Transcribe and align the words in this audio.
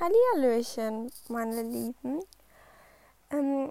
Hallihallöchen, 0.00 1.12
meine 1.28 1.62
Lieben. 1.62 2.20
Ähm, 3.30 3.70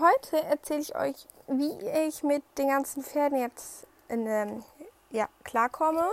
heute 0.00 0.42
erzähle 0.42 0.80
ich 0.80 0.96
euch, 0.96 1.26
wie 1.46 1.72
ich 2.06 2.22
mit 2.22 2.42
den 2.56 2.68
ganzen 2.68 3.02
Pferden 3.02 3.38
jetzt 3.38 3.86
in, 4.08 4.26
ähm, 4.26 4.64
ja, 5.10 5.28
klarkomme. 5.44 6.08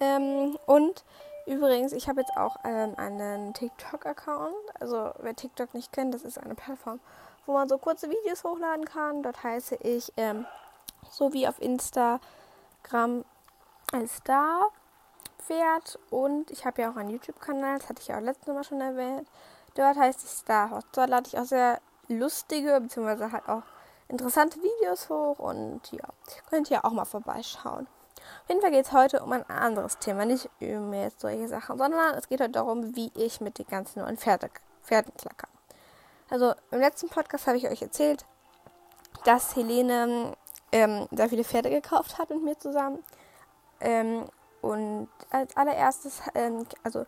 Ähm, 0.00 0.58
und 0.66 1.04
übrigens, 1.46 1.92
ich 1.92 2.08
habe 2.08 2.22
jetzt 2.22 2.36
auch 2.36 2.56
ähm, 2.64 2.94
einen 2.96 3.54
TikTok-Account. 3.54 4.56
Also 4.80 5.12
wer 5.20 5.36
TikTok 5.36 5.74
nicht 5.74 5.92
kennt, 5.92 6.12
das 6.12 6.24
ist 6.24 6.38
eine 6.38 6.56
Plattform, 6.56 6.98
wo 7.46 7.52
man 7.52 7.68
so 7.68 7.78
kurze 7.78 8.10
Videos 8.10 8.42
hochladen 8.42 8.84
kann. 8.84 9.22
Dort 9.22 9.44
heiße 9.44 9.76
ich 9.76 10.12
ähm, 10.16 10.44
so 11.08 11.32
wie 11.32 11.46
auf 11.46 11.62
Instagram 11.62 13.24
als 13.92 14.16
Star 14.16 14.72
Pferd 15.48 15.98
und 16.10 16.50
ich 16.50 16.66
habe 16.66 16.82
ja 16.82 16.90
auch 16.90 16.96
einen 16.96 17.10
YouTube-Kanal, 17.10 17.78
das 17.78 17.88
hatte 17.88 18.02
ich 18.02 18.08
ja 18.08 18.18
auch 18.18 18.22
letztes 18.22 18.54
Mal 18.54 18.64
schon 18.64 18.82
erwähnt. 18.82 19.26
Dort 19.74 19.96
heißt 19.96 20.22
es 20.22 20.40
Starhorse. 20.40 20.86
Dort 20.92 21.08
lade 21.08 21.26
ich 21.26 21.38
auch 21.38 21.44
sehr 21.44 21.80
lustige, 22.08 22.78
beziehungsweise 22.80 23.32
halt 23.32 23.48
auch 23.48 23.62
interessante 24.08 24.58
Videos 24.62 25.08
hoch 25.08 25.38
und 25.38 25.80
ja, 25.90 26.04
könnt 26.50 26.70
ihr 26.70 26.84
auch 26.84 26.92
mal 26.92 27.06
vorbeischauen. 27.06 27.86
Auf 28.42 28.48
jeden 28.48 28.60
Fall 28.60 28.70
geht 28.70 28.84
es 28.86 28.92
heute 28.92 29.22
um 29.22 29.32
ein 29.32 29.48
anderes 29.48 29.98
Thema, 29.98 30.26
nicht 30.26 30.50
um 30.60 30.92
jetzt 30.92 31.20
solche 31.20 31.48
Sachen, 31.48 31.78
sondern 31.78 32.14
es 32.14 32.28
geht 32.28 32.40
heute 32.40 32.52
darum, 32.52 32.94
wie 32.94 33.10
ich 33.14 33.40
mit 33.40 33.58
den 33.58 33.66
ganzen 33.66 34.02
neuen 34.02 34.18
Pferde, 34.18 34.50
Pferden 34.82 35.14
klacker. 35.16 35.48
Also 36.28 36.52
im 36.70 36.80
letzten 36.80 37.08
Podcast 37.08 37.46
habe 37.46 37.56
ich 37.56 37.68
euch 37.68 37.80
erzählt, 37.80 38.26
dass 39.24 39.56
Helene 39.56 40.36
ähm, 40.72 41.08
sehr 41.10 41.28
viele 41.30 41.44
Pferde 41.44 41.70
gekauft 41.70 42.18
hat 42.18 42.28
mit 42.28 42.42
mir 42.42 42.58
zusammen. 42.58 43.02
Ähm, 43.80 44.26
und 44.60 45.08
als 45.30 45.56
allererstes, 45.56 46.20
ähm, 46.34 46.66
also 46.82 47.06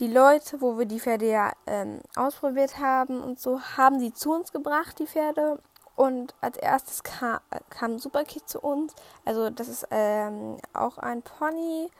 die 0.00 0.08
Leute, 0.08 0.60
wo 0.60 0.78
wir 0.78 0.86
die 0.86 0.98
Pferde 0.98 1.28
ja 1.28 1.52
ähm, 1.66 2.00
ausprobiert 2.16 2.78
haben 2.78 3.22
und 3.22 3.38
so, 3.38 3.60
haben 3.76 3.98
die 3.98 4.14
zu 4.14 4.32
uns 4.32 4.50
gebracht, 4.52 4.98
die 4.98 5.06
Pferde. 5.06 5.58
Und 5.94 6.34
als 6.40 6.56
erstes 6.56 7.02
kam, 7.02 7.40
kam 7.68 7.98
Superkid 7.98 8.48
zu 8.48 8.60
uns. 8.60 8.94
Also 9.26 9.50
das 9.50 9.68
ist 9.68 9.86
ähm, 9.90 10.56
auch 10.72 10.96
ein 10.96 11.20
Pony, 11.20 11.90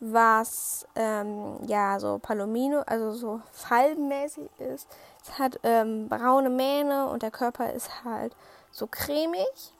was 0.00 0.86
ähm, 0.94 1.58
ja 1.66 1.98
so 1.98 2.18
Palomino, 2.18 2.80
also 2.80 3.12
so 3.12 3.40
falbenmäßig 3.52 4.50
ist. 4.58 4.86
Es 5.22 5.38
hat 5.38 5.58
ähm, 5.62 6.10
braune 6.10 6.50
Mähne 6.50 7.08
und 7.08 7.22
der 7.22 7.30
Körper 7.30 7.72
ist 7.72 8.04
halt 8.04 8.36
so 8.70 8.86
cremig. 8.86 9.72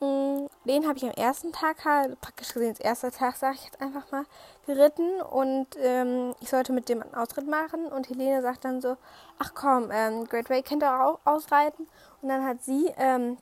Den 0.00 0.86
habe 0.86 0.96
ich 0.96 1.04
am 1.04 1.10
ersten 1.10 1.52
Tag 1.52 1.84
halt, 1.84 2.20
praktisch 2.20 2.52
gesehen, 2.54 2.70
das 2.70 2.80
erste 2.80 3.10
Tag, 3.10 3.36
sage 3.36 3.56
ich 3.56 3.64
jetzt 3.64 3.80
einfach 3.80 4.10
mal, 4.12 4.24
geritten. 4.66 5.20
Und 5.22 5.66
ähm, 5.80 6.34
ich 6.40 6.50
sollte 6.50 6.72
mit 6.72 6.88
dem 6.88 7.02
einen 7.02 7.14
Ausritt 7.14 7.48
machen. 7.48 7.86
Und 7.86 8.08
Helene 8.08 8.42
sagt 8.42 8.64
dann 8.64 8.80
so, 8.80 8.96
ach 9.38 9.52
komm, 9.54 9.90
ähm, 9.92 10.26
Great 10.26 10.50
Way 10.50 10.62
kennt 10.62 10.82
ihr 10.82 11.04
auch 11.04 11.18
ausreiten. 11.24 11.88
Und 12.22 12.28
dann 12.28 12.44
hat 12.44 12.62
sie 12.62 12.92
ähm, 12.96 13.38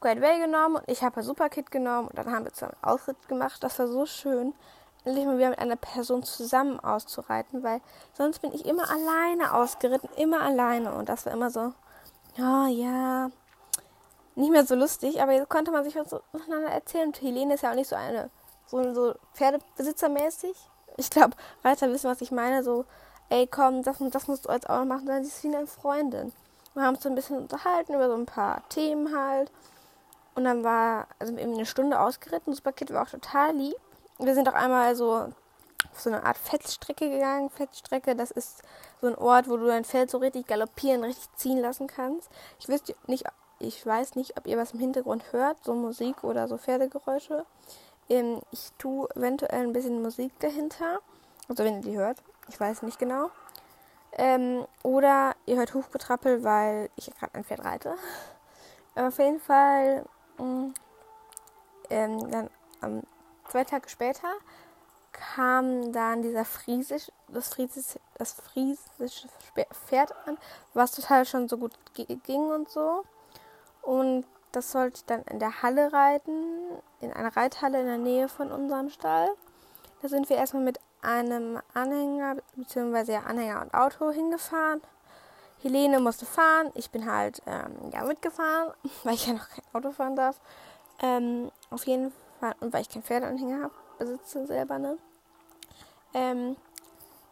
Great 0.00 0.20
Way 0.20 0.40
genommen. 0.40 0.76
Und 0.76 0.88
ich 0.88 1.02
habe 1.02 1.22
Superkit 1.22 1.70
genommen. 1.70 2.08
Und 2.08 2.18
dann 2.18 2.30
haben 2.30 2.44
wir 2.44 2.52
zusammen 2.52 2.76
einen 2.82 2.92
Ausritt 2.92 3.28
gemacht. 3.28 3.62
Das 3.62 3.78
war 3.78 3.86
so 3.86 4.04
schön, 4.04 4.52
endlich 5.04 5.26
mal 5.26 5.38
wieder 5.38 5.50
mit 5.50 5.58
einer 5.58 5.76
Person 5.76 6.22
zusammen 6.22 6.80
auszureiten, 6.80 7.62
weil 7.62 7.80
sonst 8.14 8.40
bin 8.40 8.52
ich 8.52 8.64
immer 8.66 8.90
alleine 8.90 9.54
ausgeritten, 9.54 10.08
immer 10.16 10.40
alleine. 10.42 10.94
Und 10.94 11.08
das 11.08 11.26
war 11.26 11.32
immer 11.32 11.50
so, 11.50 11.72
oh, 12.38 12.66
ja, 12.66 13.30
nicht 14.36 14.50
mehr 14.50 14.66
so 14.66 14.74
lustig, 14.74 15.22
aber 15.22 15.32
jetzt 15.32 15.48
konnte 15.48 15.70
man 15.70 15.84
sich 15.84 15.96
was 15.96 16.14
miteinander 16.32 16.70
erzählen. 16.70 17.08
Und 17.08 17.22
Helene 17.22 17.54
ist 17.54 17.62
ja 17.62 17.70
auch 17.70 17.74
nicht 17.74 17.88
so 17.88 17.96
eine, 17.96 18.30
so, 18.66 18.94
so 18.94 19.14
Pferdebesitzermäßig. 19.34 20.56
Ich 20.96 21.10
glaube, 21.10 21.36
Reiter 21.62 21.90
wissen, 21.90 22.10
was 22.10 22.20
ich 22.20 22.30
meine. 22.30 22.62
So, 22.62 22.84
ey, 23.28 23.46
komm, 23.46 23.82
das, 23.82 23.96
das 24.10 24.28
musst 24.28 24.46
du 24.46 24.52
jetzt 24.52 24.68
auch 24.68 24.78
noch 24.78 24.86
machen, 24.86 25.06
sondern 25.06 25.24
sie 25.24 25.30
ist 25.30 25.44
wie 25.44 25.54
eine 25.54 25.66
Freundin. 25.66 26.32
Wir 26.74 26.82
haben 26.82 26.94
uns 26.94 27.04
so 27.04 27.08
ein 27.08 27.14
bisschen 27.14 27.38
unterhalten 27.38 27.94
über 27.94 28.08
so 28.08 28.14
ein 28.14 28.26
paar 28.26 28.68
Themen 28.68 29.16
halt. 29.16 29.50
Und 30.34 30.44
dann 30.44 30.64
war, 30.64 31.06
also 31.20 31.36
eben 31.36 31.54
eine 31.54 31.66
Stunde 31.66 32.00
ausgeritten. 32.00 32.52
Das 32.52 32.60
Paket 32.60 32.92
war 32.92 33.02
auch 33.02 33.10
total 33.10 33.54
lieb. 33.54 33.76
Wir 34.18 34.34
sind 34.34 34.48
auch 34.48 34.54
einmal 34.54 34.96
so 34.96 35.28
auf 35.92 36.00
so 36.00 36.10
eine 36.10 36.24
Art 36.24 36.36
Fettstrecke 36.36 37.08
gegangen. 37.08 37.50
Fettstrecke, 37.50 38.16
das 38.16 38.32
ist 38.32 38.62
so 39.00 39.06
ein 39.06 39.14
Ort, 39.14 39.48
wo 39.48 39.56
du 39.56 39.66
dein 39.66 39.84
Feld 39.84 40.10
so 40.10 40.18
richtig 40.18 40.48
galoppieren, 40.48 41.04
richtig 41.04 41.28
ziehen 41.36 41.60
lassen 41.60 41.86
kannst. 41.86 42.28
Ich 42.58 42.68
wüsste 42.68 42.96
nicht, 43.06 43.26
ich 43.58 43.84
weiß 43.84 44.14
nicht, 44.16 44.36
ob 44.36 44.46
ihr 44.46 44.56
was 44.56 44.72
im 44.72 44.80
Hintergrund 44.80 45.32
hört, 45.32 45.62
so 45.64 45.74
Musik 45.74 46.24
oder 46.24 46.48
so 46.48 46.58
Pferdegeräusche. 46.58 47.44
Ähm, 48.08 48.40
ich 48.50 48.72
tue 48.78 49.08
eventuell 49.14 49.62
ein 49.62 49.72
bisschen 49.72 50.02
Musik 50.02 50.38
dahinter. 50.40 51.00
Also 51.48 51.64
wenn 51.64 51.76
ihr 51.76 51.82
die 51.82 51.96
hört. 51.96 52.22
Ich 52.48 52.58
weiß 52.58 52.82
nicht 52.82 52.98
genau. 52.98 53.30
Ähm, 54.12 54.66
oder 54.82 55.34
ihr 55.46 55.56
hört 55.56 55.74
Hufgetrappel, 55.74 56.44
weil 56.44 56.90
ich 56.96 57.12
gerade 57.14 57.34
ein 57.34 57.44
Pferd 57.44 57.64
reite. 57.64 57.96
Aber 58.94 59.08
auf 59.08 59.18
jeden 59.18 59.40
Fall 59.40 60.04
mm, 60.38 60.72
ähm, 61.90 62.30
dann 62.30 62.50
ähm, 62.82 63.02
zwei 63.48 63.64
Tage 63.64 63.88
später 63.88 64.28
kam 65.12 65.92
dann 65.92 66.22
dieser 66.22 66.44
friesisch, 66.44 67.10
das 67.28 67.48
friesische, 67.48 68.00
das 68.18 68.32
friesische 68.32 69.28
Pferd 69.86 70.12
an, 70.26 70.36
was 70.74 70.92
total 70.92 71.24
schon 71.24 71.48
so 71.48 71.56
gut 71.56 71.72
ging 71.94 72.50
und 72.50 72.68
so. 72.68 73.04
Und 73.84 74.24
das 74.52 74.72
sollte 74.72 74.98
ich 74.98 75.04
dann 75.04 75.22
in 75.22 75.38
der 75.38 75.62
Halle 75.62 75.92
reiten, 75.92 76.32
in 77.00 77.12
einer 77.12 77.36
Reithalle 77.36 77.80
in 77.80 77.86
der 77.86 77.98
Nähe 77.98 78.28
von 78.28 78.50
unserem 78.50 78.88
Stall. 78.88 79.28
Da 80.00 80.08
sind 80.08 80.28
wir 80.28 80.36
erstmal 80.36 80.62
mit 80.62 80.78
einem 81.02 81.60
Anhänger, 81.74 82.36
ja 83.06 83.20
Anhänger 83.20 83.62
und 83.62 83.74
Auto 83.74 84.10
hingefahren. 84.10 84.80
Helene 85.62 85.98
musste 85.98 86.26
fahren, 86.26 86.70
ich 86.74 86.90
bin 86.90 87.10
halt 87.10 87.42
ähm, 87.46 87.90
ja 87.92 88.04
mitgefahren, 88.04 88.72
weil 89.04 89.14
ich 89.14 89.26
ja 89.26 89.34
noch 89.34 89.48
kein 89.48 89.64
Auto 89.72 89.92
fahren 89.92 90.16
darf. 90.16 90.40
Ähm, 91.02 91.50
auf 91.70 91.86
jeden 91.86 92.12
Fall, 92.40 92.54
und 92.60 92.72
weil 92.72 92.82
ich 92.82 92.90
kein 92.90 93.02
Pferdeanhänger 93.02 93.64
habe, 93.64 93.74
besitze 93.98 94.46
selber, 94.46 94.78
ne? 94.78 94.98
Ähm, 96.12 96.56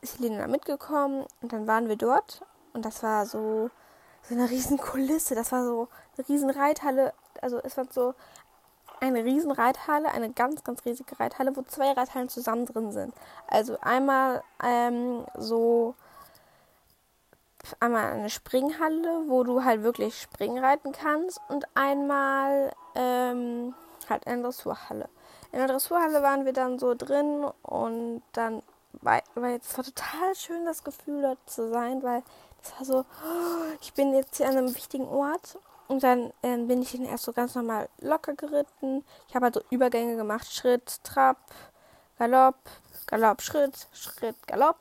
ist 0.00 0.18
Helene 0.18 0.38
da 0.38 0.46
mitgekommen 0.48 1.26
und 1.40 1.52
dann 1.52 1.66
waren 1.66 1.88
wir 1.88 1.96
dort 1.96 2.42
und 2.72 2.84
das 2.84 3.02
war 3.02 3.26
so 3.26 3.70
so 4.22 4.34
eine 4.34 4.48
riesen 4.50 4.78
Kulisse. 4.78 5.34
Das 5.34 5.52
war 5.52 5.64
so 5.64 5.88
eine 6.16 6.28
riesen 6.28 6.50
Reithalle. 6.50 7.12
Also 7.40 7.58
es 7.62 7.76
war 7.76 7.86
so 7.90 8.14
eine 9.00 9.24
riesen 9.24 9.50
Reithalle, 9.50 10.10
eine 10.12 10.30
ganz, 10.30 10.62
ganz 10.62 10.84
riesige 10.84 11.18
Reithalle, 11.18 11.56
wo 11.56 11.62
zwei 11.62 11.92
Reithallen 11.92 12.28
zusammen 12.28 12.66
drin 12.66 12.92
sind. 12.92 13.14
Also 13.48 13.76
einmal 13.80 14.44
ähm, 14.62 15.24
so 15.36 15.94
einmal 17.80 18.12
eine 18.12 18.30
Springhalle, 18.30 19.24
wo 19.26 19.44
du 19.44 19.64
halt 19.64 19.82
wirklich 19.82 20.20
Springen 20.20 20.62
reiten 20.62 20.92
kannst 20.92 21.40
und 21.48 21.66
einmal 21.74 22.72
ähm, 22.94 23.74
halt 24.08 24.26
eine 24.26 24.42
Dressurhalle. 24.42 25.08
In 25.52 25.58
der 25.58 25.68
Dressurhalle 25.68 26.22
waren 26.22 26.44
wir 26.44 26.52
dann 26.52 26.78
so 26.78 26.94
drin 26.94 27.44
und 27.62 28.22
dann 28.32 28.62
war, 29.00 29.22
war 29.34 29.50
jetzt 29.50 29.76
war 29.76 29.84
total 29.84 30.34
schön 30.34 30.64
das 30.64 30.84
Gefühl 30.84 31.22
dort 31.22 31.38
zu 31.50 31.68
sein, 31.70 32.02
weil 32.02 32.22
es 32.62 32.72
war 32.78 32.84
so, 32.84 33.04
ich 33.80 33.92
bin 33.94 34.14
jetzt 34.14 34.36
hier 34.36 34.48
an 34.48 34.56
einem 34.56 34.74
wichtigen 34.74 35.08
Ort. 35.08 35.58
Und 35.88 36.02
dann 36.02 36.32
äh, 36.42 36.56
bin 36.56 36.80
ich 36.80 36.94
ihn 36.94 37.04
erst 37.04 37.24
so 37.24 37.32
ganz 37.32 37.54
normal 37.54 37.88
locker 38.00 38.34
geritten. 38.34 39.04
Ich 39.28 39.34
habe 39.34 39.46
halt 39.46 39.54
so 39.54 39.62
Übergänge 39.70 40.16
gemacht. 40.16 40.50
Schritt, 40.50 41.04
Trab, 41.04 41.36
Galopp, 42.18 42.56
Galopp, 43.06 43.42
Schritt, 43.42 43.88
Schritt, 43.92 44.36
Galopp. 44.46 44.76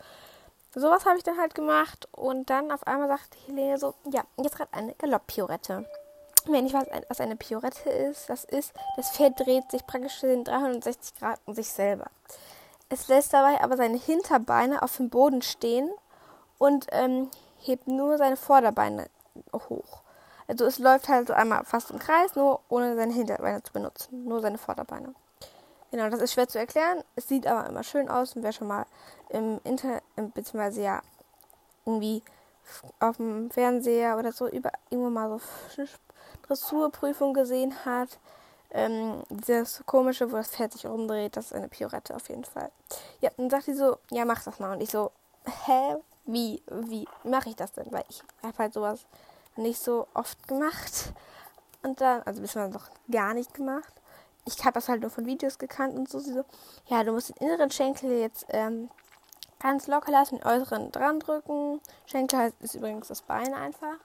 Sowas 0.74 1.06
habe 1.06 1.18
ich 1.18 1.24
dann 1.24 1.38
halt 1.38 1.54
gemacht. 1.54 2.08
Und 2.14 2.50
dann 2.50 2.72
auf 2.72 2.88
einmal 2.88 3.10
sagte 3.10 3.38
Helene 3.46 3.78
so, 3.78 3.94
ja, 4.10 4.24
jetzt 4.38 4.56
gerade 4.56 4.74
eine 4.74 4.94
Galopp-Piorette. 4.94 5.86
Wenn 6.46 6.66
ich 6.66 6.74
weiß, 6.74 6.88
was 7.10 7.20
eine 7.20 7.36
Piorette 7.36 7.90
ist, 7.90 8.30
das 8.30 8.46
ist, 8.46 8.74
das 8.96 9.12
Pferd 9.12 9.40
dreht 9.40 9.70
sich 9.70 9.86
praktisch 9.86 10.24
in 10.24 10.44
360 10.44 11.16
Grad 11.20 11.40
um 11.46 11.54
sich 11.54 11.70
selber. 11.70 12.06
Es 12.90 13.08
lässt 13.10 13.34
dabei 13.34 13.62
aber 13.62 13.78
seine 13.78 13.98
Hinterbeine 13.98 14.82
auf 14.82 14.98
dem 14.98 15.10
Boden 15.10 15.42
stehen 15.42 15.92
und 16.58 16.88
ähm, 16.92 17.30
hebt 17.62 17.88
nur 17.88 18.18
seine 18.18 18.38
Vorderbeine 18.38 19.10
hoch. 19.54 20.02
Also 20.48 20.66
es 20.66 20.80
läuft 20.80 21.08
halt 21.08 21.32
einmal 21.32 21.64
fast 21.64 21.92
im 21.92 22.00
Kreis, 22.00 22.36
nur 22.36 22.60
ohne 22.70 22.96
seine 22.96 23.14
Hinterbeine 23.14 23.64
zu 23.64 23.72
benutzen. 23.72 24.26
Nur 24.26 24.42
seine 24.42 24.58
Vorderbeine. 24.58 25.14
Genau, 25.92 26.10
das 26.10 26.22
ist 26.22 26.34
schwer 26.34 26.48
zu 26.48 26.60
erklären. 26.60 27.04
Es 27.16 27.28
sieht 27.28 27.48
aber 27.48 27.70
immer 27.70 27.84
schön 27.84 28.10
aus 28.10 28.36
und 28.36 28.44
wer 28.44 28.52
schon 28.52 28.68
mal 28.68 28.86
im 29.30 29.60
Internet, 29.64 30.04
beziehungsweise 30.34 30.82
ja, 30.82 31.02
irgendwie 31.86 32.24
auf 33.00 33.18
dem 33.18 33.52
Fernseher 33.52 34.18
oder 34.18 34.32
so 34.32 34.48
über 34.48 34.72
irgendwo 34.90 35.10
mal 35.10 35.40
so 35.70 35.84
Dressurprüfung 36.48 37.34
gesehen 37.34 37.74
hat, 37.86 38.20
ähm, 38.72 39.24
dieses 39.30 39.84
komische, 39.86 40.32
wo 40.32 40.38
das 40.38 40.50
Pferd 40.50 40.74
sich 40.74 40.86
rumdreht, 40.86 41.36
das 41.36 41.48
ist 41.48 41.54
eine 41.54 41.68
Piorette 41.68 42.16
auf 42.16 42.30
jeden 42.30 42.46
Fall. 42.46 42.72
Ja, 43.20 43.30
dann 43.36 43.50
sagt 43.50 43.66
sie 43.66 43.74
so, 43.74 43.98
ja, 44.12 44.24
mach 44.26 44.44
das 44.44 44.60
mal. 44.60 44.74
Und 44.74 44.82
ich 44.82 44.92
so, 44.92 45.12
hä, 45.66 45.98
wie, 46.26 46.62
wie 46.68 47.08
mache 47.24 47.50
ich 47.50 47.56
das 47.56 47.74
denn? 47.74 47.92
Weil 47.92 48.06
ich 48.10 48.24
habe 48.44 48.58
halt 48.58 48.74
sowas 48.74 49.06
nicht 49.56 49.82
so 49.82 50.08
oft 50.14 50.48
gemacht. 50.48 51.14
Und 51.84 52.00
dann, 52.02 52.22
also 52.24 52.42
bisher 52.42 52.68
noch 52.68 52.90
gar 53.10 53.34
nicht 53.34 53.54
gemacht. 53.54 53.94
Ich 54.46 54.64
habe 54.64 54.74
das 54.74 54.90
halt 54.90 55.02
nur 55.02 55.10
von 55.10 55.26
Videos 55.26 55.58
gekannt 55.58 55.98
und 55.98 56.10
so. 56.10 56.20
Sie 56.20 56.34
so, 56.34 56.44
ja, 56.88 57.04
du 57.04 57.12
musst 57.12 57.30
den 57.30 57.48
inneren 57.48 57.72
Schenkel 57.72 58.12
jetzt 58.12 58.46
ähm, 58.50 58.90
Ganz 59.62 59.86
locker 59.86 60.12
lassen, 60.12 60.40
den 60.40 60.48
äußeren 60.48 60.92
dran 60.92 61.20
drücken. 61.20 61.82
Schenkel 62.08 62.52
ist 62.62 62.74
übrigens 62.74 63.10
das 63.10 63.22
Bein 63.22 63.54
einfach. 63.54 63.98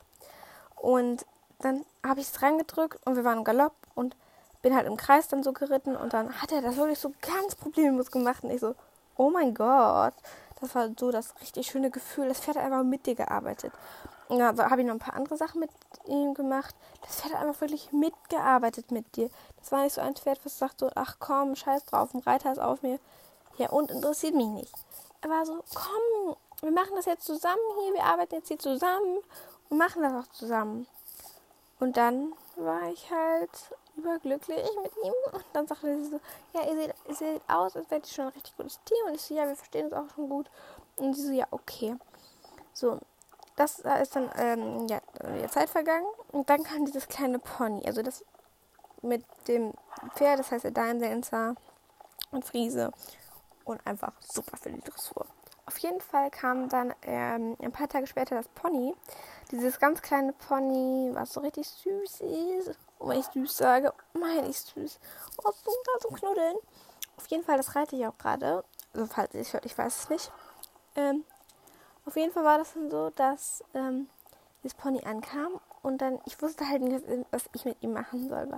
Und 0.75 1.25
dann 1.61 1.87
habe 2.05 2.21
ich 2.21 2.29
es 2.29 2.43
reingedrückt 2.43 3.01
und 3.07 3.17
wir 3.17 3.25
waren 3.25 3.39
im 3.39 3.45
Galopp 3.45 3.73
und 3.95 4.17
bin 4.61 4.77
halt 4.77 4.87
im 4.87 4.99
Kreis 4.99 5.29
dann 5.29 5.43
so 5.43 5.55
geritten 5.55 5.97
und 5.97 6.13
dann 6.13 6.43
hat 6.43 6.53
er 6.53 6.61
das 6.61 6.77
wirklich 6.77 6.99
so 6.99 7.15
ganz 7.23 7.55
problemlos 7.55 8.11
gemacht 8.11 8.45
und 8.45 8.51
ich 8.51 8.61
so, 8.61 8.75
oh 9.17 9.31
mein 9.31 9.55
Gott. 9.55 10.13
Das 10.61 10.75
war 10.75 10.89
so 10.99 11.11
das 11.11 11.35
richtig 11.41 11.67
schöne 11.67 11.91
Gefühl. 11.91 12.29
Das 12.29 12.41
Pferd 12.41 12.57
hat 12.57 12.65
einfach 12.65 12.83
mit 12.83 13.07
dir 13.07 13.15
gearbeitet. 13.15 13.73
Und 14.29 14.39
dann 14.39 14.59
habe 14.59 14.81
ich 14.81 14.87
noch 14.87 14.95
ein 14.95 15.01
paar 15.01 15.15
andere 15.15 15.37
Sachen 15.37 15.61
mit 15.61 15.71
ihm 16.07 16.35
gemacht. 16.35 16.75
Das 17.03 17.21
Pferd 17.21 17.35
hat 17.35 17.43
einfach 17.43 17.61
wirklich 17.61 17.93
mitgearbeitet 17.93 18.91
mit 18.91 19.17
dir. 19.17 19.31
Das 19.59 19.71
war 19.73 19.83
nicht 19.83 19.95
so 19.95 20.01
ein 20.01 20.17
Pferd, 20.17 20.41
was 20.45 20.59
sagt 20.59 20.81
so, 20.81 20.91
ach 20.95 21.17
komm, 21.19 21.55
scheiß 21.55 21.85
drauf, 21.85 22.15
ein 22.15 22.21
Reiter 22.21 22.53
ist 22.53 22.59
auf 22.59 22.83
mir. 22.83 22.99
Ja, 23.59 23.71
und 23.71 23.91
interessiert 23.91 24.35
mich 24.35 24.49
nicht. 24.49 24.75
Er 25.21 25.31
war 25.31 25.47
so, 25.47 25.63
komm, 25.75 26.37
wir 26.61 26.73
machen 26.73 26.95
das 26.97 27.07
jetzt 27.07 27.25
zusammen 27.25 27.61
hier, 27.81 27.95
wir 27.95 28.05
arbeiten 28.05 28.35
jetzt 28.35 28.49
hier 28.49 28.59
zusammen 28.59 29.19
und 29.69 29.79
machen 29.79 30.03
das 30.03 30.13
auch 30.13 30.31
zusammen. 30.33 30.87
Und 31.79 31.97
dann 31.97 32.33
war 32.57 32.89
ich 32.91 33.11
halt 33.11 33.51
überglücklich 33.97 34.69
mit 34.83 34.93
ihm. 35.05 35.13
Und 35.33 35.45
dann 35.53 35.67
sagte 35.67 36.03
sie 36.03 36.11
so, 36.11 36.21
ja, 36.53 36.67
ihr 36.67 36.77
seht, 36.77 36.95
ihr 37.09 37.15
seht 37.15 37.43
aus, 37.49 37.77
als 37.77 37.89
seid 37.89 38.07
ihr 38.07 38.13
schon 38.13 38.27
ein 38.27 38.33
richtig 38.33 38.57
gutes 38.57 38.81
Team. 38.85 39.07
Und 39.07 39.15
ich 39.15 39.23
so, 39.23 39.35
ja, 39.35 39.47
wir 39.47 39.57
verstehen 39.57 39.87
uns 39.87 39.95
auch 39.95 40.15
schon 40.15 40.29
gut. 40.29 40.51
Und 40.97 41.15
sie 41.15 41.27
so, 41.27 41.33
ja, 41.33 41.47
okay. 41.51 41.97
So, 42.73 42.99
das 43.57 43.79
ist 43.79 44.17
dann 44.17 44.31
ähm, 44.37 44.87
ja, 44.89 45.01
Zeit 45.49 45.71
vergangen. 45.71 46.07
Und 46.33 46.49
dann 46.51 46.63
kam 46.63 46.85
dieses 46.85 47.09
kleine 47.09 47.39
Pony. 47.39 47.85
Also 47.87 48.03
das 48.03 48.25
mit 49.03 49.25
dem 49.49 49.73
Pferd, 50.15 50.39
das 50.39 50.51
heißt 50.51 50.65
der 50.65 50.71
Daimsenser 50.73 51.55
und 52.31 52.45
Friese. 52.45 52.93
Und 53.65 53.85
einfach 53.87 54.13
super 54.21 54.57
für 54.57 54.71
die 54.71 54.81
Dressur. 54.81 55.27
Auf 55.67 55.79
jeden 55.79 56.01
Fall 56.01 56.31
kam 56.31 56.69
dann 56.69 56.95
ähm, 57.03 57.57
ein 57.61 57.73
paar 57.73 57.89
Tage 57.89 58.07
später 58.07 58.37
das 58.37 58.49
Pony. 58.49 58.95
Dieses 59.51 59.81
ganz 59.81 60.01
kleine 60.01 60.33
Pony, 60.33 61.11
was 61.13 61.33
so 61.33 61.41
richtig 61.41 61.69
süß 61.69 62.21
ist. 62.21 62.79
Und 62.99 63.09
wenn 63.09 63.19
ich 63.19 63.27
süß 63.27 63.57
sage, 63.57 63.93
meine 64.13 64.49
ich 64.49 64.61
süß. 64.61 65.01
Oh, 65.39 65.51
so 65.65 65.71
da 65.85 66.01
zum 66.01 66.15
Knuddeln. 66.15 66.57
Auf 67.17 67.27
jeden 67.27 67.43
Fall, 67.43 67.57
das 67.57 67.75
reite 67.75 67.97
ich 67.97 68.07
auch 68.07 68.17
gerade. 68.17 68.65
Also 68.95 69.07
falls 69.07 69.35
es 69.35 69.53
hört, 69.53 69.67
ich 69.67 69.77
weiß 69.77 70.03
es 70.03 70.09
nicht. 70.09 70.33
Ähm, 70.95 71.25
auf 72.05 72.15
jeden 72.17 72.33
Fall 72.33 72.45
war 72.45 72.59
das 72.59 72.75
dann 72.75 72.89
so, 72.89 73.11
dass 73.11 73.65
ähm, 73.75 74.09
das 74.63 74.75
Pony 74.75 75.03
ankam 75.05 75.61
und 75.83 75.99
dann, 75.99 76.21
ich 76.27 76.41
wusste 76.41 76.69
halt 76.69 76.83
nicht, 76.83 77.05
was 77.31 77.45
ich 77.53 77.65
mit 77.65 77.83
ihm 77.83 77.93
machen 77.93 78.29
soll. 78.29 78.49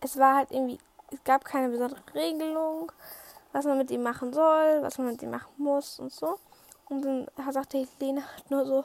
Es 0.00 0.18
war 0.18 0.36
halt 0.36 0.50
irgendwie, 0.50 0.78
es 1.10 1.24
gab 1.24 1.44
keine 1.44 1.70
besondere 1.70 2.02
Regelung 2.14 2.92
was 3.56 3.64
man 3.64 3.78
mit 3.78 3.90
ihm 3.90 4.02
machen 4.02 4.34
soll, 4.34 4.82
was 4.82 4.98
man 4.98 5.06
mit 5.06 5.22
ihm 5.22 5.30
machen 5.30 5.50
muss 5.56 5.98
und 5.98 6.12
so. 6.12 6.38
Und 6.90 7.02
dann 7.02 7.26
sagte 7.50 7.78
Helene 7.98 8.22
halt 8.30 8.50
nur 8.50 8.66
so, 8.66 8.84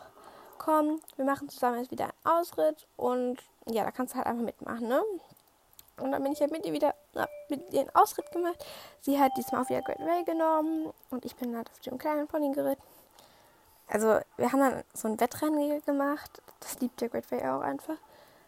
komm, 0.58 1.02
wir 1.18 1.26
machen 1.26 1.50
zusammen 1.50 1.80
jetzt 1.80 1.92
wieder 1.92 2.06
einen 2.06 2.40
Ausritt 2.40 2.88
und 2.96 3.38
ja, 3.66 3.84
da 3.84 3.92
kannst 3.92 4.14
du 4.14 4.18
halt 4.18 4.28
einfach 4.28 4.44
mitmachen, 4.44 4.88
ne? 4.88 5.02
Und 5.98 6.14
dann 6.14 6.24
bin 6.24 6.32
ich 6.32 6.40
halt 6.40 6.54
mit 6.54 6.66
ihr 6.66 6.72
wieder, 6.72 6.96
na, 7.14 7.28
mit 7.50 7.74
ihr 7.74 7.82
einen 7.82 7.96
Ausritt 7.96 8.32
gemacht. 8.32 8.66
Sie 9.02 9.20
hat 9.20 9.34
diesmal 9.36 9.62
auf 9.62 9.70
ihr 9.70 9.82
Great 9.82 10.00
Way 10.00 10.24
genommen 10.24 10.94
und 11.10 11.26
ich 11.26 11.36
bin 11.36 11.56
halt 11.56 11.70
auf 11.70 11.80
dem 11.82 11.98
kleinen 11.98 12.28
Pony 12.28 12.54
geritten. 12.54 12.82
Also, 13.90 14.22
wir 14.38 14.52
haben 14.54 14.60
dann 14.62 14.84
so 14.94 15.10
ein 15.10 15.20
Wettrennen 15.20 15.84
gemacht. 15.86 16.42
Das 16.62 16.80
liebt 16.80 17.02
der 17.02 17.10
Great 17.10 17.30
Way 17.30 17.42
auch 17.50 17.60
einfach. 17.60 17.98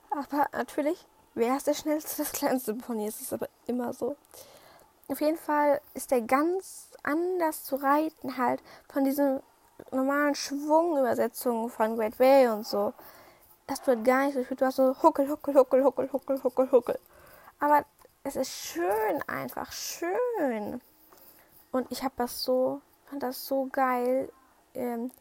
Aber 0.09 0.47
natürlich, 0.53 1.05
wer 1.33 1.57
ist 1.57 1.67
der 1.67 1.73
schnellste, 1.73 2.23
das 2.23 2.31
kleinste 2.31 2.73
Pony? 2.75 3.07
Es 3.07 3.19
ist 3.19 3.33
aber 3.33 3.49
immer 3.67 3.93
so. 3.93 4.15
Auf 5.13 5.21
jeden 5.21 5.37
Fall 5.37 5.79
ist 5.93 6.09
der 6.09 6.21
ganz 6.21 6.89
anders 7.03 7.63
zu 7.63 7.75
reiten 7.75 8.35
halt 8.35 8.63
von 8.91 9.03
diesen 9.03 9.43
normalen 9.91 10.33
Schwungübersetzungen 10.33 11.69
von 11.69 11.95
Great 11.97 12.17
Way 12.17 12.47
und 12.47 12.65
so. 12.65 12.95
Das 13.67 13.85
wird 13.85 14.03
gar 14.05 14.25
nicht 14.25 14.33
so 14.33 14.43
viel. 14.43 14.57
Du 14.57 14.65
hast 14.65 14.77
so 14.77 14.95
Huckel, 15.03 15.29
Huckel, 15.29 15.53
Huckel, 15.53 15.83
Huckel, 15.83 16.11
Huckel, 16.11 16.43
Huckel, 16.43 16.71
Huckel. 16.71 16.99
Aber 17.59 17.85
es 18.23 18.35
ist 18.35 18.49
schön, 18.49 19.21
einfach 19.27 19.71
schön. 19.71 20.81
Und 21.71 21.91
ich 21.91 22.01
habe 22.03 22.15
das 22.17 22.43
so, 22.43 22.81
fand 23.05 23.21
das 23.21 23.45
so 23.45 23.69
geil, 23.71 24.31
ähm, 24.73 25.11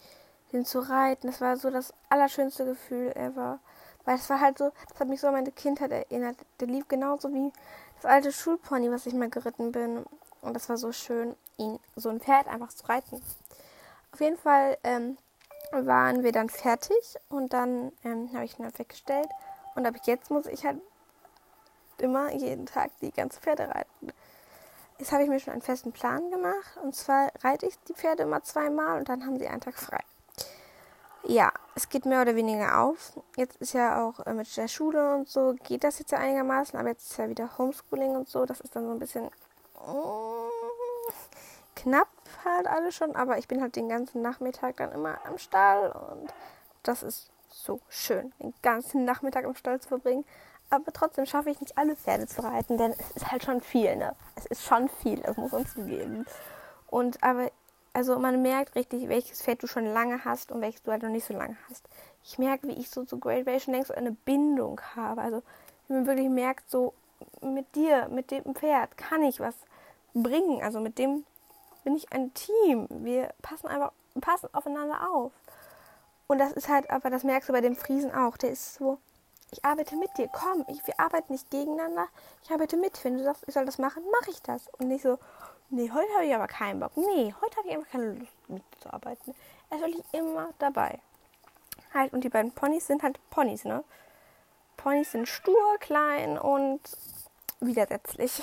den 0.55 0.65
zu 0.65 0.79
reiten. 0.79 1.27
Das 1.27 1.43
war 1.43 1.59
so 1.59 1.71
das 1.71 1.93
allerschönste 2.09 2.65
Gefühl 2.65 3.13
ever. 3.15 3.59
Weil 4.07 4.15
es 4.15 4.31
war 4.31 4.41
halt 4.41 4.57
so, 4.57 4.73
das 4.89 5.01
hat 5.01 5.09
mich 5.09 5.21
so 5.21 5.27
an 5.27 5.35
meine 5.35 5.53
Kindheit 5.53 5.91
erinnert. 5.91 6.39
Der 6.61 6.69
lief 6.69 6.89
genauso 6.89 7.31
wie 7.35 7.53
das 8.03 8.11
alte 8.11 8.33
Schulpony, 8.33 8.91
was 8.91 9.07
ich 9.07 9.15
mal 9.15 9.31
geritten 9.31 9.73
bin. 9.73 10.05
Und 10.41 10.55
das 10.55 10.69
war 10.69 10.77
so 10.77 10.93
schön, 10.93 11.37
ihn 11.57 11.79
so 11.95 12.09
ein 12.09 12.21
Pferd 12.21 12.49
einfach 12.49 12.73
zu 12.73 12.87
reiten. 12.87 13.23
Auf 14.13 14.21
jeden 14.21 14.37
Fall 14.37 14.77
ähm, 14.83 15.17
waren 15.71 16.25
wir 16.25 16.33
dann 16.33 16.49
fertig 16.49 17.17
und 17.29 17.53
dann 17.53 17.93
ähm, 18.05 18.31
habe 18.35 18.45
ich 18.45 18.59
ihn 18.59 18.65
halt 18.65 18.79
weggestellt. 18.79 19.29
Und 19.77 19.87
ab 19.87 19.95
jetzt 20.05 20.31
muss 20.31 20.47
ich 20.47 20.65
halt 20.65 20.81
immer 21.99 22.33
jeden 22.33 22.67
Tag 22.67 22.91
die 23.01 23.13
ganze 23.13 23.41
Pferde 23.41 23.69
reiten. 23.69 24.13
Jetzt 24.99 25.13
habe 25.13 25.23
ich 25.23 25.29
mir 25.29 25.39
schon 25.39 25.53
einen 25.53 25.63
festen 25.63 25.93
Plan 25.93 26.31
gemacht. 26.31 26.77
Und 26.83 26.97
zwar 26.97 27.31
reite 27.43 27.67
ich 27.67 27.79
die 27.89 27.95
Pferde 27.95 28.25
immer 28.25 28.43
zweimal 28.43 28.99
und 28.99 29.09
dann 29.09 29.25
haben 29.25 29.39
sie 29.39 29.47
einen 29.47 29.61
Tag 29.61 29.79
frei 29.79 30.01
ja, 31.25 31.53
es 31.75 31.89
geht 31.89 32.05
mehr 32.05 32.23
oder 32.23 32.37
weniger 32.37 32.81
auf. 32.81 33.13
Jetzt 33.37 33.57
ist 33.57 33.75
ja 33.75 34.05
auch 34.05 34.21
äh, 34.27 34.35
mit 34.35 34.55
der 34.57 34.69
Schule 34.69 35.15
und 35.15 35.29
so, 35.29 35.55
geht 35.65 35.85
das 35.85 35.99
jetzt 35.99 36.13
ja 36.13 36.19
einigermaßen, 36.19 36.79
aber 36.79 36.91
jetzt 36.91 37.11
ist 37.11 37.19
ja 37.19 37.29
wieder 37.29 37.57
Homeschooling 37.59 38.17
und 38.17 38.29
so. 38.29 38.45
Das 38.45 38.61
ist 38.61 38.75
dann 38.75 38.87
so 38.87 38.93
ein 38.93 38.99
bisschen 38.99 39.27
mm, 39.27 41.13
knapp 41.77 42.09
halt 42.45 42.67
alles 42.67 42.95
schon, 42.95 43.15
aber 43.15 43.39
ich 43.39 43.49
bin 43.49 43.61
halt 43.61 43.77
den 43.77 43.89
ganzen 43.89 44.23
Nachmittag 44.23 44.77
dann 44.77 44.93
immer 44.93 45.19
am 45.27 45.39
Stall 45.39 45.93
und 45.93 46.33
das 46.83 47.03
ist 47.03 47.31
so 47.49 47.81
schön, 47.89 48.33
den 48.41 48.55
ganzen 48.63 49.05
Nachmittag 49.05 49.45
im 49.45 49.55
Stall 49.55 49.81
zu 49.81 49.89
verbringen. 49.89 50.25
Aber 50.71 50.91
trotzdem 50.93 51.27
schaffe 51.27 51.51
ich 51.51 51.61
nicht 51.61 51.77
alle 51.77 51.97
Pferde 51.97 52.27
zu 52.27 52.43
reiten, 52.43 52.79
denn 52.79 52.93
es 52.93 53.11
ist 53.11 53.31
halt 53.31 53.45
schon 53.45 53.61
viel, 53.61 53.95
ne? 53.97 54.17
Es 54.37 54.47
ist 54.47 54.65
schon 54.65 54.89
viel, 54.89 55.21
das 55.21 55.37
muss 55.37 55.53
man 55.53 55.67
zugeben. 55.67 56.25
Und 56.87 57.23
aber 57.23 57.51
also 57.93 58.19
man 58.19 58.41
merkt 58.41 58.75
richtig, 58.75 59.09
welches 59.09 59.43
Pferd 59.43 59.63
du 59.63 59.67
schon 59.67 59.85
lange 59.85 60.25
hast 60.25 60.51
und 60.51 60.61
welches 60.61 60.83
du 60.83 60.93
halt 60.93 61.03
noch 61.03 61.11
nicht 61.11 61.27
so 61.27 61.35
lange 61.35 61.57
hast. 61.69 61.89
Ich 62.25 62.39
merke, 62.39 62.69
wie 62.69 62.73
ich 62.73 62.89
so 62.89 63.05
zu 63.05 63.19
Great 63.19 63.47
Way 63.47 63.61
schon 63.61 63.75
längst 63.75 63.93
eine 63.93 64.13
Bindung 64.13 64.81
habe. 64.97 65.21
Also 65.21 65.43
wie 65.89 65.95
man 65.95 66.07
wirklich 66.07 66.29
merkt, 66.29 66.71
so 66.71 66.95
mit 67.43 67.75
dir, 67.75 68.09
mit 68.09 68.31
dem 68.31 68.55
Pferd 68.55 68.97
kann 68.97 69.23
ich 69.23 69.41
was 69.41 69.55
bringen. 70.15 70.63
Also 70.63 70.81
mit 70.81 70.99
dem 70.99 71.25
bin 71.85 71.97
ich 71.97 72.13
ein 72.13 72.33
Team. 72.35 72.87
Wir 72.89 73.35
passen 73.43 73.67
einfach, 73.67 73.93
passen 74.21 74.49
aufeinander 74.53 75.11
auf. 75.11 75.33
Und 76.29 76.39
das 76.39 76.53
ist 76.53 76.69
halt, 76.69 76.89
aber 76.91 77.11
das 77.11 77.25
merkst 77.25 77.49
du 77.49 77.53
bei 77.53 77.61
dem 77.61 77.77
Friesen 77.77 78.15
auch. 78.15 78.37
Der 78.39 78.51
ist 78.51 78.75
so, 78.75 78.99
ich 79.51 79.65
arbeite 79.65 79.97
mit 79.97 80.17
dir, 80.17 80.29
komm, 80.33 80.65
ich, 80.69 80.87
wir 80.87 80.99
arbeiten 80.99 81.33
nicht 81.33 81.51
gegeneinander, 81.51 82.07
ich 82.43 82.51
arbeite 82.51 82.79
mit. 82.79 83.05
Wenn 83.05 83.19
du 83.19 83.25
sagst, 83.25 83.45
ich 83.47 83.53
soll 83.53 83.67
das 83.67 83.79
machen, 83.79 84.03
mache 84.21 84.31
ich 84.31 84.41
das. 84.41 84.69
Und 84.79 84.89
nicht 84.89 85.03
so, 85.03 85.19
Nee, 85.75 85.91
heute 85.91 86.13
habe 86.13 86.27
ich 86.27 86.35
aber 86.35 86.49
keinen 86.49 86.81
Bock. 86.81 86.95
Nee, 86.97 87.35
heute 87.41 87.57
habe 87.57 87.69
ich 87.69 87.75
einfach 87.75 87.91
keine 87.91 88.13
Lust 88.13 88.49
mitzuarbeiten. 88.49 89.35
Er 89.71 89.79
ist 89.79 89.83
wirklich 89.83 90.05
immer 90.13 90.53
dabei. 90.59 90.99
Halt, 91.95 92.13
und 92.13 92.25
die 92.25 92.29
beiden 92.29 92.53
Ponys 92.53 92.87
sind 92.87 93.03
halt 93.03 93.19
Ponys, 93.31 93.65
ne? 93.65 93.83
Ponys 94.77 95.13
sind 95.13 95.27
stur, 95.27 95.79
klein 95.81 96.37
und 96.39 96.81
widersetzlich. 97.61 98.43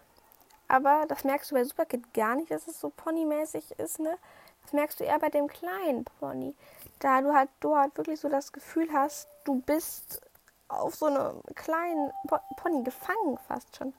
Aber 0.68 1.04
das 1.06 1.22
merkst 1.24 1.50
du 1.50 1.54
bei 1.54 1.64
Superkid 1.64 2.14
gar 2.14 2.34
nicht, 2.34 2.50
dass 2.50 2.66
es 2.66 2.80
so 2.80 2.88
ponymäßig 2.88 3.72
ist, 3.72 3.98
ne? 3.98 4.16
Das 4.62 4.72
merkst 4.72 5.00
du 5.00 5.04
eher 5.04 5.18
bei 5.18 5.28
dem 5.28 5.48
kleinen 5.48 6.06
Pony. 6.18 6.54
Da 6.98 7.20
du 7.20 7.34
halt, 7.34 7.50
du 7.60 7.76
halt 7.76 7.94
wirklich 7.98 8.20
so 8.20 8.30
das 8.30 8.54
Gefühl 8.54 8.90
hast, 8.90 9.28
du 9.44 9.60
bist 9.60 10.22
auf 10.68 10.94
so 10.94 11.06
einem 11.06 11.42
kleinen 11.54 12.10
Pony 12.56 12.82
gefangen 12.84 13.36
fast 13.46 13.76
schon. 13.76 13.92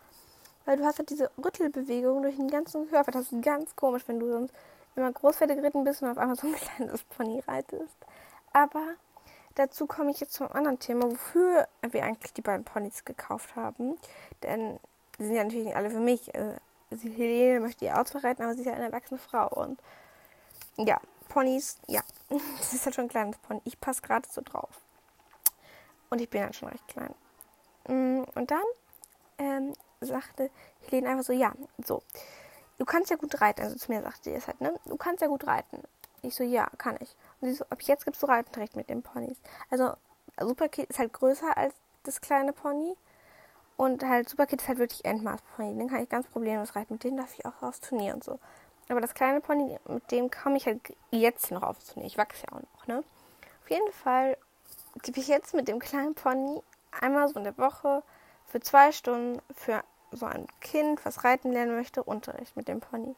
Weil 0.65 0.77
du 0.77 0.83
hast 0.83 0.97
halt 0.97 1.09
diese 1.09 1.29
Rüttelbewegung 1.43 2.23
durch 2.23 2.35
den 2.35 2.49
ganzen 2.49 2.89
Körper. 2.89 3.11
Das 3.11 3.31
ist 3.31 3.43
ganz 3.43 3.75
komisch, 3.75 4.03
wenn 4.07 4.19
du 4.19 4.29
sonst 4.29 4.53
immer 4.95 5.11
Großpferde 5.11 5.55
geritten 5.55 5.83
bist 5.83 6.01
und 6.01 6.09
auf 6.09 6.17
einmal 6.17 6.35
so 6.35 6.47
ein 6.47 6.55
kleines 6.77 7.03
Pony 7.03 7.41
reitest. 7.47 7.95
Aber 8.53 8.95
dazu 9.55 9.87
komme 9.87 10.11
ich 10.11 10.19
jetzt 10.19 10.33
zum 10.33 10.51
anderen 10.51 10.79
Thema, 10.79 11.11
wofür 11.11 11.67
wir 11.81 12.03
eigentlich 12.03 12.33
die 12.33 12.41
beiden 12.41 12.65
Ponys 12.65 13.05
gekauft 13.05 13.55
haben. 13.55 13.97
Denn 14.43 14.79
die 15.19 15.25
sind 15.25 15.35
ja 15.35 15.43
natürlich 15.43 15.65
nicht 15.65 15.75
alle 15.75 15.89
für 15.89 15.99
mich. 15.99 16.33
Also, 16.35 17.09
Helene 17.09 17.59
möchte 17.59 17.85
ihr 17.85 17.99
Auto 17.99 18.17
reiten, 18.19 18.43
aber 18.43 18.53
sie 18.53 18.61
ist 18.61 18.67
ja 18.67 18.73
eine 18.73 18.85
erwachsene 18.85 19.19
Frau. 19.19 19.47
Und 19.47 19.79
ja, 20.77 20.99
Ponys, 21.29 21.77
ja, 21.87 22.01
das 22.29 22.73
ist 22.73 22.85
halt 22.85 22.95
schon 22.95 23.05
ein 23.05 23.09
kleines 23.09 23.37
Pony. 23.37 23.61
Ich 23.65 23.79
passe 23.79 24.01
gerade 24.01 24.27
so 24.29 24.41
drauf. 24.41 24.81
Und 26.09 26.21
ich 26.21 26.29
bin 26.29 26.41
halt 26.41 26.55
schon 26.55 26.69
recht 26.69 26.87
klein. 26.87 27.13
Mm, 27.87 28.23
und 28.35 28.51
dann 28.51 28.63
ähm, 29.37 29.73
sagte 30.01 30.49
Helene 30.81 31.09
einfach 31.09 31.23
so, 31.23 31.33
ja, 31.33 31.53
so, 31.83 32.03
du 32.77 32.85
kannst 32.85 33.09
ja 33.09 33.17
gut 33.17 33.41
reiten. 33.41 33.61
Also 33.61 33.75
zu 33.77 33.91
mir 33.91 34.01
sagte 34.01 34.23
sie 34.23 34.33
es 34.33 34.47
halt, 34.47 34.61
ne? 34.61 34.79
Du 34.85 34.97
kannst 34.97 35.21
ja 35.21 35.27
gut 35.27 35.47
reiten. 35.47 35.81
Ich 36.21 36.35
so, 36.35 36.43
ja, 36.43 36.67
kann 36.77 36.97
ich. 36.99 37.15
Und 37.39 37.49
sie 37.49 37.55
so, 37.55 37.65
ab 37.69 37.81
jetzt 37.83 38.05
gibst 38.05 38.21
du 38.23 38.27
Reitenrecht 38.27 38.75
mit 38.75 38.89
den 38.89 39.03
Ponys. 39.03 39.37
Also 39.69 39.93
Superkid 40.39 40.89
ist 40.89 40.99
halt 40.99 41.13
größer 41.13 41.55
als 41.55 41.73
das 42.03 42.21
kleine 42.21 42.53
Pony. 42.53 42.95
Und 43.77 44.03
halt 44.03 44.29
Superkid 44.29 44.61
ist 44.61 44.67
halt 44.67 44.79
wirklich 44.79 45.05
Endmaß-Pony. 45.05 45.77
Den 45.77 45.89
kann 45.89 46.01
ich 46.01 46.09
ganz 46.09 46.27
problemlos 46.27 46.75
reiten. 46.75 46.93
Mit 46.93 47.03
denen 47.03 47.17
darf 47.17 47.33
ich 47.37 47.45
auch 47.45 47.61
aufs 47.61 47.81
Turnier 47.81 48.13
und 48.13 48.23
so. 48.23 48.39
Aber 48.89 49.01
das 49.01 49.13
kleine 49.13 49.41
Pony, 49.41 49.77
mit 49.87 50.11
dem 50.11 50.29
komme 50.29 50.57
ich 50.57 50.65
halt 50.65 50.81
jetzt 51.11 51.51
noch 51.51 51.63
aufzunehmen. 51.63 52.07
Ich 52.07 52.17
wachse 52.17 52.45
ja 52.47 52.57
auch 52.57 52.61
noch, 52.61 52.87
ne? 52.87 53.03
Auf 53.63 53.71
jeden 53.71 53.91
Fall 53.91 54.37
gebe 55.01 55.19
ich 55.19 55.27
jetzt 55.27 55.53
mit 55.53 55.67
dem 55.67 55.79
kleinen 55.79 56.13
Pony 56.13 56.61
einmal 57.01 57.27
so 57.27 57.35
in 57.39 57.43
der 57.43 57.57
Woche 57.57 58.03
für 58.47 58.59
zwei 58.59 58.91
Stunden 58.91 59.41
für 59.55 59.83
so 60.11 60.25
ein 60.25 60.47
Kind, 60.61 61.03
was 61.05 61.23
reiten 61.23 61.51
lernen 61.51 61.75
möchte, 61.75 62.03
Unterricht 62.03 62.55
mit 62.55 62.67
dem 62.67 62.79
Pony. 62.79 63.15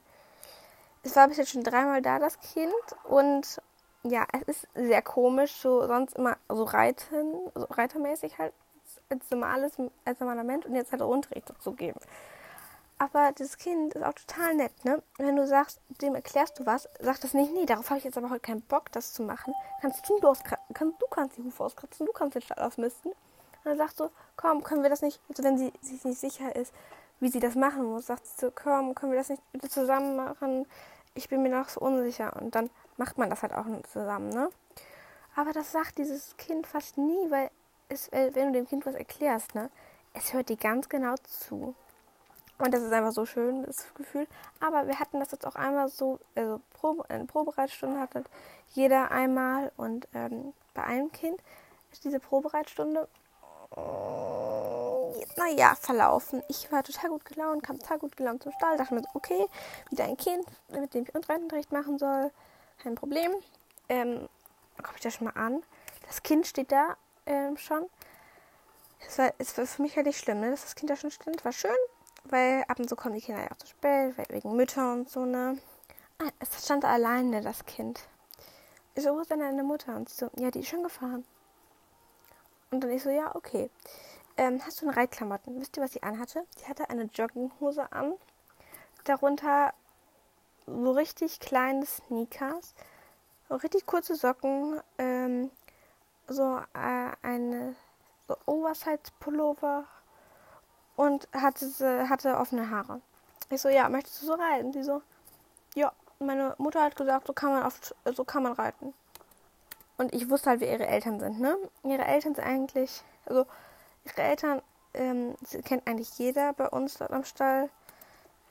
Es 1.03 1.15
war 1.15 1.27
bis 1.27 1.37
jetzt 1.37 1.51
schon 1.51 1.63
dreimal 1.63 2.01
da, 2.01 2.19
das 2.19 2.39
Kind. 2.39 2.73
Und 3.03 3.61
ja, 4.03 4.25
es 4.33 4.63
ist 4.63 4.67
sehr 4.73 5.01
komisch, 5.01 5.53
so 5.53 5.85
sonst 5.85 6.15
immer 6.15 6.37
so 6.49 6.63
reiten, 6.63 7.51
so 7.55 7.65
reitermäßig 7.65 8.37
halt, 8.37 8.53
als, 9.09 9.29
normales, 9.29 9.73
als 10.05 10.19
normaler 10.19 10.43
Mensch 10.43 10.65
und 10.65 10.75
jetzt 10.75 10.91
halt 10.91 11.01
Unterricht 11.01 11.49
dazu 11.49 11.73
geben. 11.73 11.99
Aber 12.99 13.31
das 13.37 13.57
Kind 13.57 13.93
ist 13.93 14.03
auch 14.03 14.13
total 14.13 14.55
nett, 14.55 14.83
ne? 14.83 15.03
Wenn 15.17 15.35
du 15.35 15.45
sagst, 15.45 15.79
dem 16.01 16.15
erklärst 16.15 16.57
du 16.57 16.65
was, 16.65 16.89
sagt 16.99 17.23
das 17.23 17.35
nicht, 17.35 17.53
nee, 17.53 17.65
darauf 17.67 17.89
habe 17.89 17.99
ich 17.99 18.05
jetzt 18.05 18.17
aber 18.17 18.31
heute 18.31 18.39
keinen 18.39 18.61
Bock, 18.61 18.91
das 18.91 19.13
zu 19.13 19.21
machen. 19.21 19.53
Kannst 19.81 20.09
du, 20.09 20.17
auskratzen, 20.27 20.73
kannst, 20.73 21.01
du 21.01 21.05
kannst 21.07 21.37
die 21.37 21.43
Hufe 21.43 21.63
auskratzen, 21.63 22.07
du 22.07 22.11
kannst 22.11 22.35
den 22.35 22.41
Stall 22.41 22.65
ausmisten. 22.65 23.11
Und 23.63 23.77
sagst 23.77 23.99
du, 23.99 24.09
komm, 24.35 24.63
können 24.63 24.83
wir 24.83 24.89
das 24.89 25.01
nicht, 25.01 25.19
also 25.29 25.43
wenn 25.43 25.57
sie 25.57 25.73
sich 25.81 26.03
nicht 26.03 26.19
sicher 26.19 26.55
ist, 26.55 26.73
wie 27.19 27.29
sie 27.29 27.39
das 27.39 27.55
machen 27.55 27.85
muss, 27.85 28.07
sagt 28.07 28.25
sie 28.25 28.45
so, 28.45 28.51
komm, 28.51 28.95
können 28.95 29.11
wir 29.11 29.19
das 29.19 29.29
nicht 29.29 29.41
bitte 29.51 29.69
zusammen 29.69 30.15
machen? 30.15 30.65
Ich 31.15 31.29
bin 31.29 31.41
mir 31.41 31.49
noch 31.49 31.69
so 31.69 31.81
unsicher. 31.81 32.35
Und 32.39 32.53
dann 32.55 32.69
macht 32.97 33.17
man 33.17 33.29
das 33.29 33.41
halt 33.41 33.53
auch 33.53 33.65
zusammen, 33.91 34.29
ne? 34.29 34.49
Aber 35.35 35.53
das 35.53 35.71
sagt 35.71 35.99
dieses 35.99 36.35
Kind 36.37 36.65
fast 36.65 36.97
nie, 36.97 37.29
weil 37.29 37.51
es, 37.89 38.11
wenn 38.11 38.33
du 38.33 38.51
dem 38.53 38.67
Kind 38.67 38.85
was 38.85 38.95
erklärst, 38.95 39.53
ne, 39.55 39.69
es 40.13 40.33
hört 40.33 40.49
dir 40.49 40.57
ganz 40.57 40.89
genau 40.89 41.15
zu. 41.23 41.75
Und 42.57 42.73
das 42.73 42.81
ist 42.81 42.91
einfach 42.91 43.11
so 43.11 43.25
schön, 43.25 43.63
das 43.63 43.93
Gefühl. 43.93 44.27
Aber 44.59 44.87
wir 44.87 44.99
hatten 44.99 45.19
das 45.19 45.31
jetzt 45.31 45.45
auch 45.45 45.55
einmal 45.55 45.89
so, 45.89 46.19
also 46.33 46.59
Probe, 46.73 47.07
eine 47.09 47.25
Probereitstunde 47.25 47.99
hatte 47.99 48.23
jeder 48.73 49.11
einmal. 49.11 49.71
Und 49.77 50.07
ähm, 50.15 50.53
bei 50.73 50.83
einem 50.83 51.11
Kind 51.11 51.39
ist 51.91 52.03
diese 52.03 52.19
Probereitstunde, 52.19 53.01
äh, 53.01 53.26
naja, 55.35 55.75
verlaufen. 55.75 56.43
Ich 56.47 56.71
war 56.71 56.83
total 56.83 57.09
gut 57.09 57.25
gelaunt, 57.25 57.63
kam 57.63 57.79
total 57.79 57.99
gut 57.99 58.17
gelaunt 58.17 58.43
zum 58.43 58.51
Stall. 58.53 58.77
Dachte 58.77 58.93
mir 58.93 59.01
so, 59.01 59.09
okay, 59.13 59.45
wieder 59.89 60.05
ein 60.05 60.17
Kind, 60.17 60.45
mit 60.69 60.93
dem 60.93 61.03
ich 61.03 61.15
Unterricht 61.15 61.71
machen 61.71 61.97
soll. 61.97 62.31
Kein 62.79 62.95
Problem. 62.95 63.31
Ähm, 63.89 64.27
gucke 64.77 64.95
ich 64.95 65.01
das 65.01 65.15
schon 65.15 65.25
mal 65.25 65.39
an. 65.39 65.63
Das 66.07 66.23
Kind 66.23 66.47
steht 66.47 66.71
da 66.71 66.97
ähm, 67.25 67.57
schon. 67.57 67.85
Es 69.07 69.17
war, 69.17 69.31
war 69.37 69.65
für 69.65 69.81
mich 69.81 69.95
halt 69.95 70.07
nicht 70.07 70.19
schlimm, 70.19 70.39
ne, 70.39 70.51
dass 70.51 70.63
das 70.63 70.75
Kind 70.75 70.89
da 70.89 70.95
schon 70.95 71.11
stand. 71.11 71.43
War 71.45 71.51
schön, 71.51 71.71
weil 72.25 72.63
ab 72.67 72.79
und 72.79 72.89
zu 72.89 72.95
kommen 72.95 73.15
die 73.15 73.21
Kinder 73.21 73.41
ja 73.41 73.51
auch 73.51 73.57
zu 73.57 73.67
spät, 73.67 74.15
wegen 74.29 74.55
Mütter 74.55 74.93
und 74.93 75.09
so, 75.09 75.25
ne? 75.25 75.57
Ah, 76.19 76.29
es 76.39 76.65
stand 76.65 76.83
alleine, 76.83 77.41
das 77.41 77.65
Kind. 77.65 78.01
Ich 78.95 79.03
so, 79.03 79.13
wo 79.15 79.19
ist 79.19 79.29
denn 79.29 79.39
deine 79.39 79.63
Mutter? 79.63 79.95
Und 79.95 80.09
so, 80.09 80.29
ja, 80.35 80.49
die 80.49 80.61
ist 80.61 80.69
schon 80.69 80.81
gefahren. 80.81 81.25
Und 82.71 82.81
dann 82.81 82.91
ich 82.91 83.03
so, 83.03 83.09
ja, 83.09 83.33
okay. 83.35 83.69
Ähm, 84.35 84.61
hast 84.65 84.81
du 84.81 84.87
eine 84.87 84.97
Reitklamotten? 84.97 85.59
Wisst 85.59 85.77
ihr, 85.77 85.83
was 85.83 85.93
sie 85.93 86.03
anhatte? 86.03 86.45
Sie 86.57 86.67
hatte 86.67 86.89
eine 86.89 87.03
Jogginghose 87.03 87.91
an. 87.91 88.13
Darunter 89.05 89.73
so 90.65 90.91
richtig 90.91 91.39
kleine 91.39 91.85
Sneakers. 91.85 92.75
So 93.49 93.55
richtig 93.55 93.85
kurze 93.85 94.15
Socken. 94.15 94.81
Ähm, 94.97 95.49
so 96.27 96.57
äh, 96.73 97.11
eine 97.21 97.75
so 98.27 98.35
Oversize-Pullover 98.45 99.85
und 100.97 101.27
hatte, 101.33 102.09
hatte 102.09 102.37
offene 102.37 102.69
Haare. 102.69 103.01
Ich 103.49 103.61
so, 103.61 103.69
ja, 103.69 103.87
möchtest 103.87 104.21
du 104.21 104.25
so 104.25 104.33
reiten? 104.33 104.73
Sie 104.73 104.83
so, 104.83 105.01
ja. 105.75 105.91
Meine 106.19 106.55
Mutter 106.57 106.81
hat 106.81 106.95
gesagt, 106.95 107.27
so 107.27 107.33
kann 107.33 107.51
man 107.51 107.63
oft, 107.63 107.95
so 108.05 108.23
kann 108.23 108.41
man 108.41 108.53
reiten. 108.53 108.93
Und 109.97 110.13
ich 110.13 110.29
wusste 110.29 110.51
halt, 110.51 110.59
wer 110.61 110.71
ihre 110.71 110.87
Eltern 110.87 111.19
sind, 111.19 111.39
ne? 111.39 111.57
Ihre 111.83 112.05
Eltern 112.05 112.35
sind 112.35 112.45
eigentlich, 112.45 113.03
also 113.25 113.45
ihre 114.05 114.21
Eltern 114.21 114.61
ähm, 114.93 115.35
kennt 115.65 115.87
eigentlich 115.87 116.17
jeder 116.17 116.53
bei 116.53 116.67
uns 116.69 116.97
dort 116.97 117.11
am 117.11 117.23
Stall. 117.23 117.69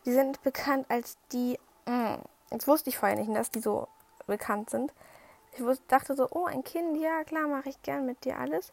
Die 0.05 0.13
sind 0.13 0.43
bekannt 0.43 0.87
als 0.89 1.17
die, 1.33 1.59
mh, 1.87 2.15
hm, 2.15 2.23
jetzt 2.51 2.67
wusste 2.67 2.91
ich 2.91 2.99
vorher 2.99 3.17
nicht, 3.17 3.35
dass 3.35 3.51
die 3.51 3.61
so 3.61 3.89
bekannt 4.27 4.71
sind. 4.71 4.93
Ich 5.53 5.63
wusste, 5.63 5.85
dachte 5.89 6.17
so, 6.17 6.29
oh, 6.31 6.45
ein 6.47 6.65
Kind, 6.65 6.97
ja 6.99 7.25
klar, 7.25 7.47
mache 7.49 7.69
ich 7.69 7.81
gern 7.83 8.07
mit 8.07 8.25
dir 8.25 8.39
alles. 8.39 8.73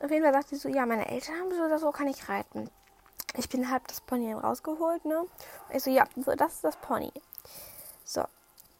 Auf 0.00 0.10
jeden 0.10 0.22
Fall 0.22 0.32
sagte 0.32 0.54
sie 0.54 0.60
so, 0.60 0.68
ja, 0.68 0.86
meine 0.86 1.08
Eltern 1.08 1.34
haben 1.40 1.50
so 1.52 1.62
oder 1.62 1.78
so, 1.78 1.90
kann 1.90 2.06
ich 2.06 2.28
reiten 2.28 2.70
ich 3.36 3.48
bin 3.48 3.70
halb 3.70 3.86
das 3.88 4.00
Pony 4.00 4.32
rausgeholt, 4.32 5.04
ne? 5.04 5.24
Ich 5.72 5.82
so, 5.82 5.90
ja, 5.90 6.04
so, 6.16 6.34
das 6.34 6.54
ist 6.54 6.64
das 6.64 6.76
Pony. 6.76 7.12
So, 8.04 8.24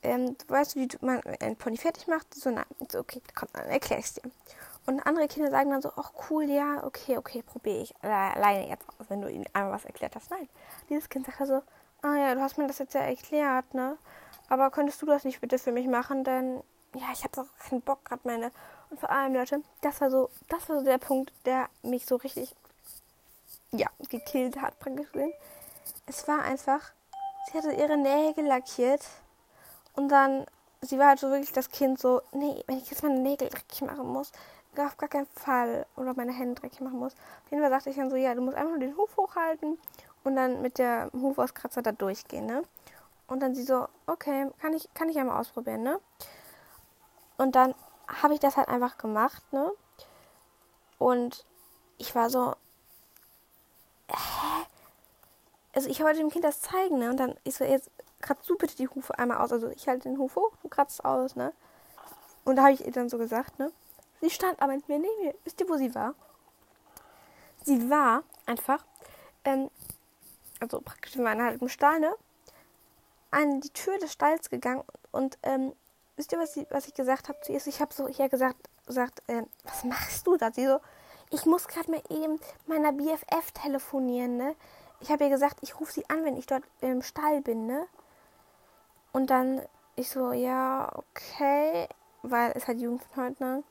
ähm, 0.02 0.36
weißt 0.46 0.74
du, 0.74 0.80
wie 0.80 0.88
man 1.00 1.20
ein 1.40 1.56
Pony 1.56 1.76
fertig 1.76 2.06
macht? 2.06 2.32
So, 2.34 2.50
nein. 2.50 2.64
So, 2.90 3.00
okay, 3.00 3.20
komm, 3.34 3.48
dann 3.52 3.66
erkläre 3.66 4.00
ich 4.00 4.14
dir. 4.14 4.22
Und 4.86 5.00
andere 5.00 5.28
Kinder 5.28 5.50
sagen 5.50 5.70
dann 5.70 5.82
so, 5.82 5.92
ach 5.96 6.12
cool, 6.30 6.44
ja, 6.44 6.82
okay, 6.84 7.18
okay, 7.18 7.42
probiere 7.42 7.82
ich 7.82 7.94
alleine 8.02 8.68
jetzt 8.68 8.88
aus, 8.88 9.06
wenn 9.08 9.20
du 9.20 9.30
ihnen 9.30 9.44
einmal 9.52 9.72
was 9.74 9.84
erklärt 9.84 10.14
hast. 10.14 10.30
Nein, 10.30 10.48
dieses 10.88 11.08
Kind 11.08 11.26
sagt 11.26 11.46
so, 11.46 11.62
ah 12.02 12.14
ja, 12.16 12.34
du 12.34 12.40
hast 12.40 12.56
mir 12.56 12.66
das 12.66 12.78
jetzt 12.78 12.94
ja 12.94 13.00
erklärt, 13.00 13.74
ne? 13.74 13.98
Aber 14.48 14.70
könntest 14.70 15.02
du 15.02 15.06
das 15.06 15.24
nicht 15.24 15.40
bitte 15.40 15.58
für 15.58 15.72
mich 15.72 15.86
machen? 15.86 16.24
Denn, 16.24 16.62
ja, 16.94 17.06
ich 17.12 17.22
habe 17.22 17.42
auch 17.42 17.68
keinen 17.68 17.82
Bock 17.82 18.04
gerade 18.04 18.22
meine. 18.24 18.50
Und 18.88 18.98
vor 18.98 19.10
allem, 19.10 19.34
Leute, 19.34 19.62
das 19.82 20.00
war 20.00 20.10
so, 20.10 20.30
das 20.48 20.66
war 20.70 20.78
so 20.78 20.84
der 20.84 20.96
Punkt, 20.96 21.32
der 21.44 21.68
mich 21.82 22.06
so 22.06 22.16
richtig 22.16 22.56
ja, 23.72 23.88
gekillt 24.08 24.60
hat 24.62 24.78
praktisch 24.78 25.12
gesehen. 25.12 25.34
Es 26.06 26.26
war 26.26 26.42
einfach, 26.42 26.80
sie 27.46 27.58
hatte 27.58 27.72
ihre 27.72 27.98
Nägel 27.98 28.46
lackiert 28.46 29.02
und 29.98 30.10
dann, 30.10 30.46
sie 30.80 30.96
war 30.96 31.08
halt 31.08 31.18
so 31.18 31.28
wirklich 31.28 31.50
das 31.50 31.72
Kind 31.72 31.98
so, 31.98 32.22
nee, 32.30 32.62
wenn 32.68 32.78
ich 32.78 32.88
jetzt 32.88 33.02
meine 33.02 33.18
Nägel 33.18 33.48
dreckig 33.48 33.82
machen 33.82 34.06
muss, 34.06 34.30
auf 34.76 34.96
gar 34.96 35.08
keinen 35.08 35.26
Fall, 35.26 35.86
oder 35.96 36.14
meine 36.14 36.30
Hände 36.30 36.60
dreckig 36.60 36.80
machen 36.80 37.00
muss. 37.00 37.14
Auf 37.14 37.50
jeden 37.50 37.60
Fall 37.60 37.70
sagte 37.72 37.90
ich 37.90 37.96
dann 37.96 38.08
so, 38.08 38.14
ja, 38.14 38.32
du 38.32 38.40
musst 38.40 38.56
einfach 38.56 38.70
nur 38.70 38.78
den 38.78 38.96
Huf 38.96 39.16
hochhalten 39.16 39.76
und 40.22 40.36
dann 40.36 40.62
mit 40.62 40.78
der 40.78 41.10
Hufauskratzer 41.12 41.82
da 41.82 41.90
durchgehen, 41.90 42.46
ne? 42.46 42.62
Und 43.26 43.40
dann 43.40 43.56
sie 43.56 43.64
so, 43.64 43.88
okay, 44.06 44.48
kann 44.60 44.72
ich, 44.72 44.88
kann 44.94 45.08
ich 45.08 45.18
einmal 45.18 45.40
ausprobieren, 45.40 45.82
ne? 45.82 45.98
Und 47.36 47.56
dann 47.56 47.74
habe 48.22 48.34
ich 48.34 48.40
das 48.40 48.56
halt 48.56 48.68
einfach 48.68 48.98
gemacht, 48.98 49.42
ne? 49.52 49.72
Und 50.98 51.44
ich 51.96 52.14
war 52.14 52.30
so, 52.30 52.54
hä? 54.06 54.47
Also 55.78 55.90
ich 55.90 56.00
wollte 56.00 56.18
dem 56.18 56.28
Kind 56.28 56.42
das 56.42 56.60
zeigen, 56.60 56.98
ne? 56.98 57.08
Und 57.08 57.18
dann 57.18 57.36
ist 57.44 57.58
so, 57.58 57.64
jetzt 57.64 57.88
kratzt 58.20 58.50
du 58.50 58.56
bitte 58.56 58.74
die 58.74 58.88
Hufe 58.88 59.16
einmal 59.16 59.38
aus. 59.38 59.52
Also 59.52 59.68
ich 59.68 59.86
halte 59.86 60.08
den 60.08 60.18
Huf 60.18 60.34
hoch, 60.34 60.50
du 60.60 60.68
kratzt 60.68 61.04
aus, 61.04 61.36
ne? 61.36 61.52
Und 62.44 62.56
da 62.56 62.62
habe 62.62 62.72
ich 62.72 62.84
ihr 62.84 62.90
dann 62.90 63.08
so 63.08 63.16
gesagt, 63.16 63.60
ne? 63.60 63.70
Sie 64.20 64.28
stand 64.28 64.60
aber 64.60 64.72
mit 64.72 64.88
mir 64.88 64.98
neben 64.98 65.22
mir. 65.22 65.34
Wisst 65.44 65.60
ihr, 65.60 65.68
wo 65.68 65.76
sie 65.76 65.94
war? 65.94 66.16
Sie 67.62 67.88
war 67.88 68.24
einfach, 68.44 68.84
ähm, 69.44 69.70
also 70.58 70.80
praktisch 70.80 71.14
in 71.14 71.22
meinem 71.22 71.42
halben 71.42 71.68
Stall, 71.68 72.00
ne? 72.00 72.12
An 73.30 73.60
die 73.60 73.70
Tür 73.70 73.98
des 73.98 74.12
Stalls 74.12 74.50
gegangen 74.50 74.82
und, 75.12 75.38
ähm, 75.44 75.74
wisst 76.16 76.32
ihr, 76.32 76.40
was, 76.40 76.54
sie, 76.54 76.66
was 76.70 76.88
ich 76.88 76.94
gesagt 76.94 77.28
habe 77.28 77.40
zu 77.42 77.52
ihr? 77.52 77.64
Ich 77.64 77.80
habe 77.80 77.94
so 77.94 78.08
hier 78.08 78.28
gesagt, 78.28 78.68
gesagt, 78.84 79.22
ähm, 79.28 79.46
was 79.62 79.84
machst 79.84 80.26
du 80.26 80.36
da? 80.36 80.50
Sie 80.50 80.66
so, 80.66 80.80
ich 81.30 81.46
muss 81.46 81.68
gerade 81.68 81.88
mal 81.88 82.02
eben 82.08 82.40
meiner 82.66 82.90
BFF 82.90 83.52
telefonieren, 83.52 84.38
ne? 84.38 84.56
Ich 85.00 85.10
habe 85.10 85.24
ihr 85.24 85.30
gesagt, 85.30 85.58
ich 85.62 85.78
rufe 85.78 85.92
sie 85.92 86.08
an, 86.08 86.24
wenn 86.24 86.36
ich 86.36 86.46
dort 86.46 86.64
im 86.80 87.02
Stall 87.02 87.40
bin, 87.40 87.66
ne? 87.66 87.86
Und 89.12 89.30
dann 89.30 89.62
ich 89.96 90.10
so, 90.10 90.32
ja, 90.32 90.90
okay, 90.94 91.88
weil 92.22 92.52
es 92.54 92.66
halt 92.66 92.80
Jugend 92.80 93.02
von 93.04 93.24
heute, 93.24 93.42
ne? 93.42 93.64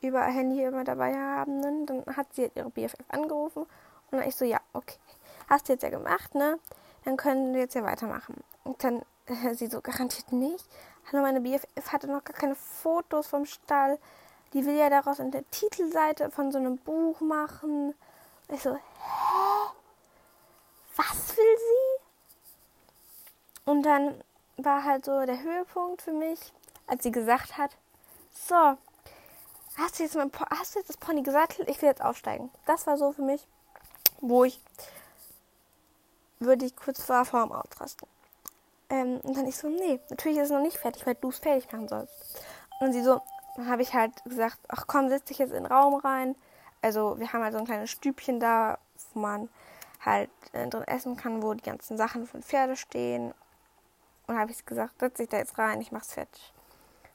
Über 0.00 0.22
Handy 0.22 0.62
immer 0.62 0.84
dabei 0.84 1.14
haben, 1.14 1.60
ne? 1.60 1.86
Dann 1.86 2.16
hat 2.16 2.32
sie 2.34 2.42
halt 2.42 2.56
ihre 2.56 2.70
BFF 2.70 2.96
angerufen 3.08 3.62
und 3.62 4.18
dann 4.18 4.28
ich 4.28 4.36
so, 4.36 4.44
ja, 4.44 4.60
okay, 4.72 4.98
hast 5.48 5.68
du 5.68 5.72
jetzt 5.72 5.82
ja 5.82 5.90
gemacht, 5.90 6.34
ne? 6.34 6.58
Dann 7.04 7.16
können 7.16 7.52
wir 7.52 7.60
jetzt 7.60 7.74
ja 7.74 7.84
weitermachen. 7.84 8.36
Und 8.64 8.82
dann 8.82 9.02
äh, 9.26 9.54
sie 9.54 9.66
so, 9.66 9.80
garantiert 9.80 10.32
nicht. 10.32 10.66
Hallo, 11.10 11.22
meine 11.22 11.40
BFF 11.40 11.92
hatte 11.92 12.06
noch 12.06 12.24
gar 12.24 12.34
keine 12.34 12.54
Fotos 12.54 13.26
vom 13.26 13.44
Stall 13.44 13.98
die 14.54 14.64
will 14.64 14.76
ja 14.76 14.88
daraus 14.88 15.18
in 15.18 15.32
der 15.32 15.48
Titelseite 15.50 16.30
von 16.30 16.52
so 16.52 16.58
einem 16.58 16.78
Buch 16.78 17.20
machen. 17.20 17.94
ich 18.48 18.62
so, 18.62 18.74
hä? 18.74 19.53
Was 20.96 21.36
will 21.36 21.58
sie? 21.58 22.02
Und 23.70 23.82
dann 23.82 24.22
war 24.56 24.84
halt 24.84 25.04
so 25.04 25.24
der 25.26 25.42
Höhepunkt 25.42 26.02
für 26.02 26.12
mich, 26.12 26.38
als 26.86 27.02
sie 27.02 27.10
gesagt 27.10 27.56
hat, 27.58 27.76
so, 28.32 28.76
hast 29.76 29.98
du 29.98 30.02
jetzt, 30.02 30.14
mein, 30.14 30.30
hast 30.50 30.74
du 30.74 30.78
jetzt 30.78 30.88
das 30.88 30.96
Pony 30.96 31.22
gesattelt? 31.22 31.68
Ich 31.68 31.80
will 31.82 31.88
jetzt 31.88 32.02
aufsteigen. 32.02 32.50
Das 32.66 32.86
war 32.86 32.96
so 32.96 33.12
für 33.12 33.22
mich, 33.22 33.46
wo 34.20 34.44
ich 34.44 34.60
würde 36.40 36.66
ich 36.66 36.76
kurz 36.76 37.02
vor 37.02 37.24
vorm 37.24 37.52
Ausrasten. 37.52 38.08
Ähm, 38.90 39.20
und 39.22 39.36
dann 39.36 39.46
ich 39.46 39.56
so, 39.56 39.68
nee, 39.68 39.98
natürlich 40.10 40.38
ist 40.38 40.44
es 40.44 40.50
noch 40.50 40.60
nicht 40.60 40.76
fertig, 40.76 41.06
weil 41.06 41.14
du 41.14 41.30
es 41.30 41.38
fertig 41.38 41.72
machen 41.72 41.88
sollst. 41.88 42.12
Und 42.80 42.92
sie 42.92 43.02
so, 43.02 43.22
dann 43.56 43.68
habe 43.68 43.82
ich 43.82 43.94
halt 43.94 44.12
gesagt, 44.24 44.58
ach 44.68 44.86
komm, 44.86 45.08
setz 45.08 45.24
dich 45.24 45.38
jetzt 45.38 45.52
in 45.52 45.64
den 45.64 45.72
Raum 45.72 45.94
rein. 45.94 46.36
Also 46.82 47.18
wir 47.18 47.32
haben 47.32 47.42
halt 47.42 47.52
so 47.52 47.58
ein 47.58 47.64
kleines 47.64 47.90
Stübchen 47.90 48.40
da, 48.40 48.78
wo 49.14 49.20
man 49.20 49.48
halt 50.04 50.30
äh, 50.52 50.68
drin 50.68 50.84
essen 50.84 51.16
kann, 51.16 51.42
wo 51.42 51.54
die 51.54 51.62
ganzen 51.62 51.96
Sachen 51.96 52.26
von 52.26 52.42
Pferde 52.42 52.76
stehen. 52.76 53.34
Und 54.26 54.38
habe 54.38 54.50
ich 54.50 54.64
gesagt, 54.64 55.00
setz 55.00 55.16
dich 55.18 55.28
da 55.28 55.38
jetzt 55.38 55.58
rein, 55.58 55.80
ich 55.80 55.92
mach's 55.92 56.12
fertig. 56.12 56.52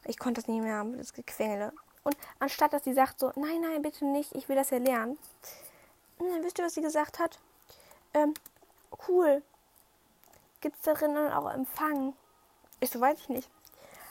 Ich 0.05 0.19
konnte 0.19 0.41
das 0.41 0.47
nicht 0.47 0.61
mehr 0.61 0.77
haben, 0.77 0.97
das 0.97 1.13
Gequengele. 1.13 1.73
Und 2.03 2.15
anstatt 2.39 2.73
dass 2.73 2.83
sie 2.83 2.93
sagt 2.93 3.19
so, 3.19 3.31
nein, 3.35 3.61
nein, 3.61 3.81
bitte 3.81 4.05
nicht, 4.05 4.35
ich 4.35 4.47
will 4.47 4.55
das 4.55 4.69
ja 4.69 4.77
lernen. 4.77 5.17
Dann 6.19 6.43
wisst 6.43 6.59
ihr, 6.59 6.65
was 6.65 6.73
sie 6.73 6.81
gesagt 6.81 7.19
hat? 7.19 7.39
Ähm, 8.13 8.33
cool. 9.07 9.43
Gibt's 10.61 10.81
darin 10.81 11.15
dann 11.15 11.31
auch 11.31 11.51
Empfang? 11.51 12.13
Ich 12.79 12.89
so, 12.89 12.99
weiß 12.99 13.19
ich 13.19 13.29
nicht. 13.29 13.49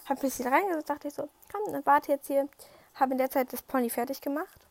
Hab 0.09 0.19
ein 0.19 0.21
bisschen 0.21 0.53
reingesetzt, 0.53 0.89
dachte 0.89 1.09
ich 1.09 1.15
so, 1.15 1.29
komm, 1.53 1.73
dann 1.73 1.85
warte 1.85 2.13
jetzt 2.13 2.27
hier. 2.27 2.49
Habe 2.95 3.13
in 3.13 3.19
der 3.19 3.31
Zeit 3.31 3.53
das 3.53 3.63
Pony 3.63 3.91
fertig 3.91 4.21
gemacht. 4.21 4.68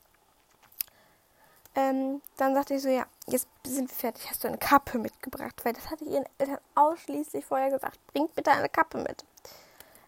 Ähm, 1.77 2.23
dann 2.37 2.55
sagte 2.55 2.73
ich 2.73 2.81
so, 2.81 2.89
ja, 2.89 3.05
jetzt 3.27 3.47
sind 3.63 3.87
wir 3.87 3.95
fertig. 3.95 4.27
Hast 4.27 4.43
du 4.43 4.47
eine 4.47 4.57
Kappe 4.57 4.97
mitgebracht? 4.97 5.63
Weil 5.63 5.73
das 5.73 5.91
hatte 5.91 6.05
ich 6.05 6.09
ihren 6.11 6.25
Eltern 6.39 6.57
ausschließlich 6.73 7.45
vorher 7.45 7.69
gesagt. 7.69 7.99
Bringt 8.07 8.33
bitte 8.33 8.49
eine 8.49 8.67
Kappe 8.67 8.97
mit. 8.97 9.23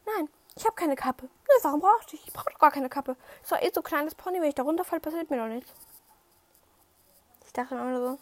Nein, 0.03 0.27
ich 0.55 0.65
habe 0.65 0.75
keine 0.75 0.95
Kappe. 0.95 1.25
Nö, 1.25 1.53
warum 1.61 1.79
brauchte 1.79 2.15
ich? 2.15 2.25
Ich 2.25 2.33
brauche 2.33 2.49
doch 2.49 2.57
gar 2.57 2.71
keine 2.71 2.89
Kappe. 2.89 3.15
Ist 3.43 3.51
doch 3.51 3.61
eh 3.61 3.69
so 3.71 3.83
kleines 3.83 4.15
Pony. 4.15 4.41
Wenn 4.41 4.49
ich 4.49 4.55
da 4.55 4.63
runterfalle, 4.63 4.99
passiert 4.99 5.29
mir 5.29 5.37
doch 5.37 5.47
nichts. 5.47 5.71
Ich 7.45 7.53
dachte 7.53 7.75
mir 7.75 7.81
immer 7.81 7.99
so, 7.99 8.19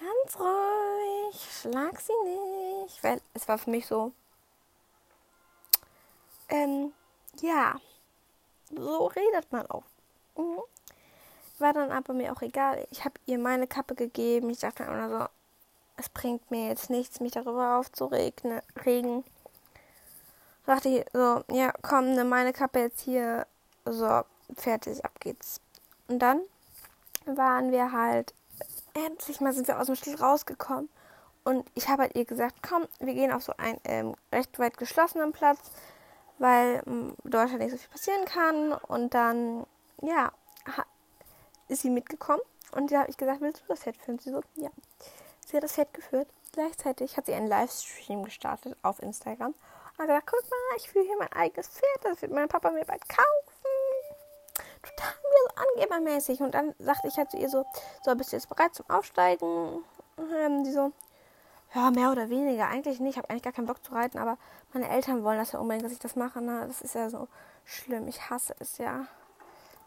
ganz 0.00 0.40
ruhig, 0.40 1.60
schlag 1.60 2.00
sie 2.00 2.12
nicht. 2.24 3.04
Weil 3.04 3.20
es 3.34 3.46
war 3.46 3.58
für 3.58 3.70
mich 3.70 3.86
so, 3.86 4.10
ähm, 6.48 6.92
ja, 7.40 7.76
so 8.70 9.06
redet 9.06 9.52
man 9.52 9.70
auch. 9.70 9.84
Mhm. 10.36 10.62
War 11.62 11.72
dann 11.72 11.92
aber 11.92 12.12
mir 12.12 12.32
auch 12.32 12.42
egal. 12.42 12.86
Ich 12.90 13.04
habe 13.04 13.14
ihr 13.26 13.38
meine 13.38 13.66
Kappe 13.66 13.94
gegeben. 13.94 14.50
Ich 14.50 14.58
dachte 14.58 14.82
immer 14.82 15.08
so, 15.08 15.26
es 15.96 16.08
bringt 16.08 16.50
mir 16.50 16.68
jetzt 16.68 16.90
nichts, 16.90 17.20
mich 17.20 17.32
darüber 17.32 17.78
aufzuregen. 17.78 18.60
Regen. 18.84 19.24
Dachte 20.66 20.88
ich 20.88 21.04
so, 21.12 21.42
ja, 21.52 21.72
komm, 21.82 22.14
nimm 22.14 22.28
meine 22.28 22.52
Kappe 22.52 22.80
jetzt 22.80 23.00
hier. 23.02 23.46
So, 23.84 24.22
fertig, 24.56 25.04
ab 25.04 25.18
geht's. 25.20 25.60
Und 26.08 26.18
dann 26.18 26.40
waren 27.26 27.72
wir 27.72 27.92
halt, 27.92 28.34
endlich 28.94 29.40
mal 29.40 29.52
sind 29.52 29.68
wir 29.68 29.80
aus 29.80 29.86
dem 29.86 29.96
Stil 29.96 30.16
rausgekommen. 30.16 30.88
Und 31.44 31.64
ich 31.74 31.88
habe 31.88 32.02
halt 32.02 32.16
ihr 32.16 32.24
gesagt, 32.24 32.56
komm, 32.68 32.86
wir 32.98 33.14
gehen 33.14 33.32
auf 33.32 33.44
so 33.44 33.52
einen 33.56 33.80
ähm, 33.84 34.14
recht 34.32 34.58
weit 34.58 34.76
geschlossenen 34.76 35.32
Platz 35.32 35.58
weil 36.42 36.82
ähm, 36.86 37.14
dort 37.24 37.50
halt 37.50 37.60
nicht 37.60 37.70
so 37.70 37.76
viel 37.78 37.90
passieren 37.90 38.24
kann. 38.24 38.72
Und 38.72 39.14
dann, 39.14 39.64
ja, 40.02 40.32
ist 41.68 41.82
sie 41.82 41.90
mitgekommen 41.90 42.42
und 42.72 42.90
da 42.90 43.00
habe 43.00 43.10
ich 43.10 43.16
gesagt, 43.16 43.40
willst 43.40 43.62
du 43.62 43.66
das 43.68 43.82
Set 43.82 43.96
führen? 43.96 44.18
Sie 44.18 44.30
so, 44.30 44.40
ja. 44.56 44.70
Sie 45.46 45.56
hat 45.56 45.64
das 45.64 45.74
Set 45.74 45.92
geführt. 45.92 46.28
Gleichzeitig 46.52 47.16
hat 47.16 47.26
sie 47.26 47.34
einen 47.34 47.48
Livestream 47.48 48.24
gestartet 48.24 48.76
auf 48.82 49.02
Instagram 49.02 49.54
und 49.96 49.98
hat 49.98 50.06
gesagt, 50.06 50.30
guck 50.30 50.50
mal, 50.50 50.76
ich 50.76 50.90
führe 50.90 51.04
hier 51.04 51.16
mein 51.18 51.32
eigenes 51.32 51.68
Pferd, 51.68 52.04
das 52.04 52.22
wird 52.22 52.32
mein 52.32 52.48
Papa 52.48 52.70
mir 52.70 52.84
bald 52.84 53.08
kaufen. 53.08 53.62
Total 54.82 55.14
mir 55.14 55.48
so 55.48 55.62
angebermäßig. 55.62 56.40
Und 56.40 56.54
dann 56.54 56.74
sagte 56.78 57.08
ich 57.08 57.16
halt 57.16 57.30
zu 57.30 57.38
ihr 57.38 57.48
so, 57.48 57.64
so, 58.02 58.14
bist 58.14 58.32
du 58.32 58.36
jetzt 58.36 58.48
bereit 58.48 58.74
zum 58.74 58.88
Aufsteigen? 58.90 59.84
Und 60.16 60.64
sie 60.64 60.72
so, 60.72 60.92
ja, 61.74 61.90
mehr 61.90 62.10
oder 62.10 62.28
weniger. 62.28 62.68
Eigentlich 62.68 63.00
nicht. 63.00 63.12
Ich 63.12 63.18
habe 63.18 63.30
eigentlich 63.30 63.42
gar 63.42 63.52
keinen 63.52 63.66
Bock 63.66 63.82
zu 63.84 63.92
reiten, 63.92 64.18
aber 64.18 64.36
meine 64.72 64.88
Eltern 64.88 65.24
wollen 65.24 65.38
das 65.38 65.52
ja 65.52 65.58
unbedingt, 65.58 65.84
dass 65.84 65.92
ich 65.92 65.98
das 65.98 66.16
mache. 66.16 66.42
Ne? 66.42 66.66
Das 66.66 66.82
ist 66.82 66.94
ja 66.94 67.08
so 67.08 67.28
schlimm. 67.64 68.08
Ich 68.08 68.28
hasse 68.28 68.54
es 68.58 68.78
ja. 68.78 69.06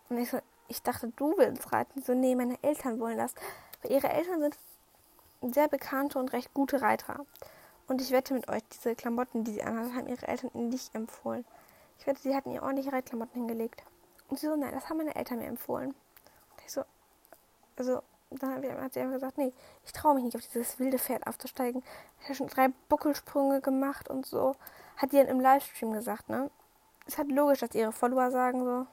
Und 0.09 0.17
ich 0.17 0.29
so, 0.29 0.39
ich 0.67 0.81
dachte, 0.81 1.11
du 1.15 1.37
willst 1.37 1.71
reiten. 1.71 2.01
So, 2.01 2.13
nee, 2.13 2.35
meine 2.35 2.57
Eltern 2.63 2.99
wollen 2.99 3.17
das. 3.17 3.33
Weil 3.81 3.91
ihre 3.91 4.09
Eltern 4.09 4.41
sind 4.41 4.57
sehr 5.53 5.67
bekannte 5.67 6.19
und 6.19 6.33
recht 6.33 6.53
gute 6.53 6.81
Reiter. 6.81 7.25
Und 7.87 8.01
ich 8.01 8.11
wette 8.11 8.33
mit 8.33 8.49
euch, 8.49 8.63
diese 8.73 8.95
Klamotten, 8.95 9.43
die 9.43 9.53
sie 9.53 9.63
anhat, 9.63 9.93
haben 9.93 10.07
ihre 10.07 10.27
Eltern 10.27 10.49
ihnen 10.53 10.69
nicht 10.69 10.93
empfohlen. 10.95 11.45
Ich 11.99 12.07
wette, 12.07 12.19
sie 12.19 12.35
hatten 12.35 12.51
ihr 12.51 12.63
ordentliche 12.63 12.91
Reitklamotten 12.91 13.35
hingelegt. 13.35 13.83
Und 14.27 14.39
sie 14.39 14.47
so, 14.47 14.55
nein, 14.55 14.73
das 14.73 14.89
haben 14.89 14.97
meine 14.97 15.15
Eltern 15.15 15.37
mir 15.37 15.45
empfohlen. 15.45 15.89
Und 15.89 16.65
ich 16.65 16.71
so, 16.71 16.83
also 17.77 18.01
dann 18.31 18.81
hat 18.81 18.93
sie 18.93 18.99
einfach 18.99 19.13
gesagt, 19.13 19.37
nee, 19.37 19.53
ich 19.85 19.93
traue 19.93 20.15
mich 20.15 20.23
nicht 20.23 20.35
auf 20.35 20.41
dieses 20.41 20.79
wilde 20.79 20.97
Pferd 20.97 21.27
aufzusteigen. 21.27 21.83
Ich 22.19 22.25
habe 22.25 22.35
schon 22.35 22.47
drei 22.47 22.69
Buckelsprünge 22.89 23.61
gemacht 23.61 24.09
und 24.09 24.25
so. 24.25 24.55
Hat 24.97 25.11
die 25.11 25.17
dann 25.17 25.27
im 25.27 25.39
Livestream 25.39 25.93
gesagt, 25.93 26.29
ne? 26.29 26.49
Ist 27.05 27.19
halt 27.19 27.31
logisch, 27.31 27.59
dass 27.59 27.75
ihre 27.75 27.91
Follower 27.91 28.31
sagen 28.31 28.63
so, 28.63 28.87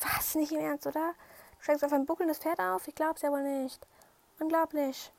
was, 0.00 0.34
nicht 0.34 0.52
im 0.52 0.60
Ernst, 0.60 0.86
oder? 0.86 1.14
Du 1.56 1.62
steigst 1.62 1.84
auf 1.84 1.92
ein 1.92 2.06
buckelndes 2.06 2.38
Pferd 2.38 2.60
auf? 2.60 2.86
Ich 2.88 2.94
glaub's 2.94 3.22
ja 3.22 3.30
wohl 3.30 3.42
nicht. 3.42 3.86
Unglaublich. 4.38 5.12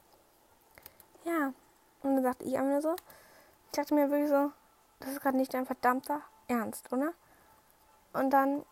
Ja. 1.24 1.54
Und 2.04 2.16
dann 2.16 2.24
sagte 2.24 2.46
ich 2.46 2.58
einfach 2.58 2.82
so, 2.82 2.96
ich 2.96 3.72
dachte 3.72 3.94
mir 3.96 4.10
wirklich 4.10 4.30
so, 4.30 4.52
das 5.00 5.12
ist 5.12 5.22
gerade 5.22 5.38
nicht 5.38 5.54
dein 5.54 5.66
verdammter 5.66 6.22
Ernst, 6.48 6.92
oder? 6.92 7.14
Und 8.14 8.30
dann 8.30 8.64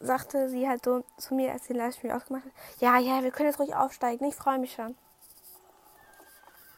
sagte 0.00 0.48
sie 0.48 0.68
halt 0.68 0.84
so 0.84 1.04
zu 1.18 1.34
mir, 1.34 1.52
als 1.52 1.66
sie 1.66 1.74
den 1.74 1.82
Livestream 1.82 2.12
ausgemacht 2.12 2.44
hat, 2.44 2.52
ja, 2.80 2.98
ja, 2.98 3.22
wir 3.22 3.30
können 3.30 3.50
jetzt 3.50 3.58
ruhig 3.60 3.74
aufsteigen, 3.74 4.24
ich 4.26 4.34
freue 4.34 4.58
mich 4.58 4.72
schon. 4.72 4.96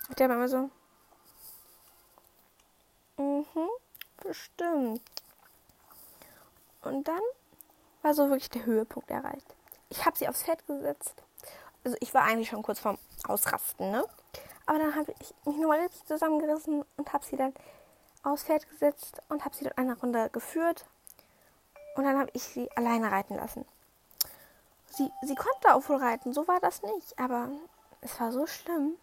Und 0.08 0.18
der 0.18 0.28
war 0.28 0.36
immer 0.36 0.48
so, 0.48 0.70
mhm, 3.16 3.68
bestimmt. 4.22 5.02
Und 6.82 7.06
dann 7.06 7.20
war 8.02 8.14
so 8.14 8.28
wirklich 8.28 8.50
der 8.50 8.66
Höhepunkt 8.66 9.10
erreicht. 9.10 9.54
Ich 9.88 10.04
habe 10.04 10.16
sie 10.16 10.28
aufs 10.28 10.42
Pferd 10.42 10.66
gesetzt. 10.66 11.22
Also 11.84 11.96
ich 12.00 12.14
war 12.14 12.22
eigentlich 12.22 12.48
schon 12.48 12.62
kurz 12.62 12.80
vorm 12.80 12.98
Ausrasten, 13.26 13.90
ne? 13.90 14.04
Aber 14.66 14.78
dann 14.78 14.94
habe 14.94 15.12
ich 15.20 15.34
mich 15.44 15.56
nur 15.56 15.68
mal 15.68 15.90
zusammengerissen 16.06 16.84
und 16.96 17.12
habe 17.12 17.24
sie 17.24 17.36
dann 17.36 17.52
aufs 18.22 18.44
Pferd 18.44 18.68
gesetzt 18.68 19.20
und 19.28 19.44
habe 19.44 19.54
sie 19.54 19.64
dann 19.64 19.76
eine 19.76 19.98
Runde 19.98 20.30
geführt 20.30 20.86
und 21.96 22.04
dann 22.04 22.18
habe 22.18 22.30
ich 22.32 22.42
sie 22.42 22.70
alleine 22.76 23.10
reiten 23.10 23.36
lassen. 23.36 23.64
Sie, 24.86 25.10
sie 25.22 25.34
konnte 25.34 25.74
auch 25.74 25.88
wohl 25.88 25.96
reiten, 25.96 26.32
so 26.32 26.46
war 26.46 26.60
das 26.60 26.82
nicht. 26.82 27.18
Aber 27.18 27.48
es 28.00 28.18
war 28.20 28.30
so 28.30 28.46
schlimm. 28.46 28.96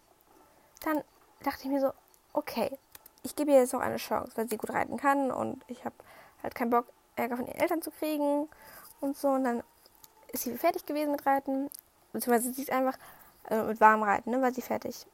Dann 0.84 1.02
dachte 1.42 1.64
ich 1.64 1.70
mir 1.70 1.80
so, 1.80 1.92
okay, 2.32 2.78
ich 3.22 3.36
gebe 3.36 3.50
ihr 3.50 3.58
jetzt 3.58 3.72
noch 3.72 3.80
eine 3.80 3.96
Chance, 3.96 4.32
weil 4.36 4.48
sie 4.48 4.56
gut 4.56 4.70
reiten 4.70 4.96
kann 4.96 5.30
und 5.30 5.62
ich 5.66 5.84
habe 5.84 5.94
halt 6.42 6.54
keinen 6.54 6.70
Bock, 6.70 6.86
Ärger 7.16 7.36
von 7.36 7.46
ihren 7.46 7.58
Eltern 7.58 7.82
zu 7.82 7.90
kriegen 7.90 8.48
und 9.00 9.16
so. 9.16 9.28
Und 9.28 9.44
dann 9.44 9.62
ist 10.32 10.44
sie 10.44 10.56
fertig 10.56 10.86
gewesen 10.86 11.12
mit 11.12 11.26
Reiten, 11.26 11.70
beziehungsweise 12.12 12.52
sie 12.52 12.62
ist 12.62 12.70
einfach 12.70 12.98
äh, 13.48 13.62
mit 13.62 13.80
warmem 13.80 14.04
Reiten, 14.04 14.30
ne, 14.30 14.42
war 14.42 14.52
sie 14.52 14.62
fertig. 14.62 15.06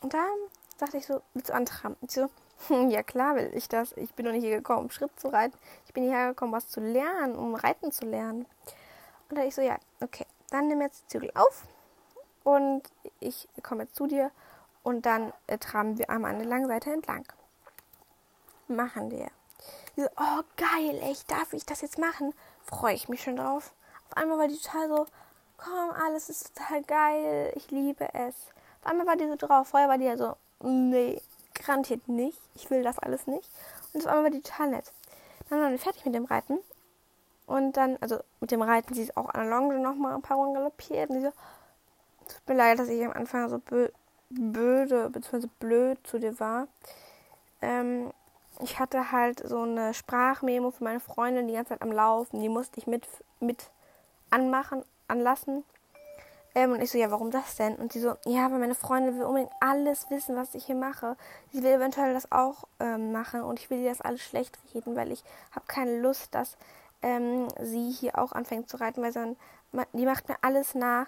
Und 0.00 0.14
dann 0.14 0.38
dachte 0.78 0.98
ich 0.98 1.06
so, 1.06 1.22
willst 1.32 1.50
du 1.50 1.54
antraben? 1.54 1.96
Und 2.00 2.10
sie 2.10 2.20
so, 2.20 2.30
Ja, 2.88 3.02
klar 3.02 3.36
will 3.36 3.50
ich 3.54 3.68
das. 3.68 3.92
Ich 3.96 4.14
bin 4.14 4.26
doch 4.26 4.32
nicht 4.32 4.44
hier 4.44 4.56
gekommen, 4.56 4.84
um 4.84 4.90
Schritt 4.90 5.18
zu 5.18 5.28
reiten. 5.28 5.56
Ich 5.86 5.92
bin 5.92 6.04
hierher 6.04 6.28
gekommen, 6.28 6.52
was 6.52 6.68
zu 6.68 6.80
lernen, 6.80 7.36
um 7.36 7.54
reiten 7.54 7.92
zu 7.92 8.06
lernen. 8.06 8.46
Und 9.28 9.38
da 9.38 9.44
ich 9.44 9.54
so, 9.54 9.62
ja, 9.62 9.78
okay, 10.00 10.26
dann 10.50 10.68
nimm 10.68 10.80
jetzt 10.80 11.04
die 11.04 11.08
Zügel 11.08 11.30
auf 11.34 11.64
und 12.44 12.82
ich 13.20 13.48
komme 13.62 13.84
jetzt 13.84 13.96
zu 13.96 14.06
dir 14.06 14.30
und 14.82 15.06
dann 15.06 15.32
äh, 15.46 15.58
traben 15.58 15.98
wir 15.98 16.10
einmal 16.10 16.32
an 16.32 16.38
der 16.38 16.48
langen 16.48 16.68
Seite 16.68 16.92
entlang. 16.92 17.24
Machen 18.68 19.10
wir. 19.10 19.28
So, 19.96 20.06
oh 20.16 20.42
geil, 20.56 20.98
echt, 21.02 21.30
darf 21.30 21.52
ich 21.52 21.64
das 21.64 21.80
jetzt 21.80 21.98
machen? 21.98 22.34
Freue 22.64 22.94
ich 22.94 23.08
mich 23.08 23.22
schon 23.22 23.36
drauf. 23.36 23.72
Auf 24.10 24.16
einmal 24.16 24.38
war 24.38 24.48
die 24.48 24.58
total 24.58 24.88
so, 24.88 25.06
komm, 25.56 25.90
alles 26.04 26.28
ist 26.28 26.54
total 26.54 26.82
geil, 26.82 27.52
ich 27.54 27.70
liebe 27.70 28.12
es. 28.14 28.34
Auf 28.82 28.90
einmal 28.90 29.06
war 29.06 29.16
die 29.16 29.28
so 29.28 29.36
drauf, 29.36 29.68
vorher 29.68 29.88
war 29.88 29.98
die 29.98 30.04
ja 30.04 30.16
so, 30.16 30.36
nee, 30.60 31.20
garantiert 31.54 32.08
nicht. 32.08 32.40
Ich 32.54 32.70
will 32.70 32.82
das 32.82 32.98
alles 32.98 33.26
nicht. 33.26 33.48
Und 33.92 34.02
das 34.02 34.06
war 34.06 34.18
aber 34.18 34.30
total 34.30 34.70
nett. 34.70 34.92
Dann 35.48 35.60
waren 35.60 35.70
wir 35.70 35.78
fertig 35.78 36.04
mit 36.04 36.14
dem 36.14 36.24
Reiten. 36.24 36.58
Und 37.46 37.76
dann, 37.76 37.98
also 38.00 38.20
mit 38.40 38.50
dem 38.50 38.62
Reiten, 38.62 38.94
sie 38.94 39.02
ist 39.02 39.16
auch 39.16 39.28
an 39.28 39.42
der 39.42 39.50
Longe 39.50 39.78
nochmal 39.78 40.14
ein 40.14 40.22
paar 40.22 40.36
Runden 40.36 40.54
galoppiert. 40.54 41.10
Und 41.10 41.16
sie 41.16 41.26
so, 41.26 41.32
tut 42.28 42.48
mir 42.48 42.54
leid, 42.54 42.78
dass 42.78 42.88
ich 42.88 43.04
am 43.04 43.12
Anfang 43.12 43.48
so 43.48 43.58
bö 43.58 43.88
böde 44.30 45.10
bzw. 45.10 45.46
blöd 45.60 45.98
zu 46.04 46.18
dir 46.18 46.38
war. 46.40 46.66
Ähm, 47.62 48.12
ich 48.60 48.78
hatte 48.78 49.12
halt 49.12 49.46
so 49.46 49.62
eine 49.62 49.94
Sprachmemo 49.94 50.70
für 50.70 50.84
meine 50.84 51.00
Freundin 51.00 51.48
die 51.48 51.54
ganze 51.54 51.70
Zeit 51.70 51.82
am 51.82 51.92
Laufen. 51.92 52.40
Die 52.40 52.48
musste 52.48 52.78
ich 52.78 52.86
mit, 52.86 53.06
mit 53.40 53.70
anmachen, 54.30 54.84
anlassen. 55.08 55.64
Ähm, 56.54 56.72
und 56.72 56.80
ich 56.80 56.90
so, 56.90 56.98
ja, 56.98 57.10
warum 57.10 57.30
das 57.30 57.56
denn? 57.56 57.74
Und 57.76 57.92
sie 57.92 58.00
so, 58.00 58.16
ja, 58.26 58.50
weil 58.50 58.60
meine 58.60 58.76
Freundin 58.76 59.18
will 59.18 59.24
unbedingt 59.24 59.52
alles 59.60 60.08
wissen, 60.10 60.36
was 60.36 60.54
ich 60.54 60.66
hier 60.66 60.76
mache. 60.76 61.16
Sie 61.52 61.62
will 61.62 61.72
eventuell 61.72 62.14
das 62.14 62.30
auch 62.30 62.64
ähm, 62.78 63.10
machen 63.10 63.42
und 63.42 63.58
ich 63.58 63.70
will 63.70 63.80
ihr 63.80 63.90
das 63.90 64.00
alles 64.00 64.22
schlecht 64.22 64.56
reden, 64.72 64.94
weil 64.94 65.10
ich 65.10 65.24
habe 65.50 65.66
keine 65.66 65.98
Lust, 65.98 66.34
dass 66.34 66.56
ähm, 67.02 67.48
sie 67.60 67.90
hier 67.90 68.18
auch 68.18 68.32
anfängt 68.32 68.68
zu 68.68 68.76
reiten, 68.78 69.02
weil 69.02 69.12
dann, 69.12 69.36
die 69.92 70.06
macht 70.06 70.28
mir 70.28 70.36
alles 70.42 70.76
nach. 70.76 71.06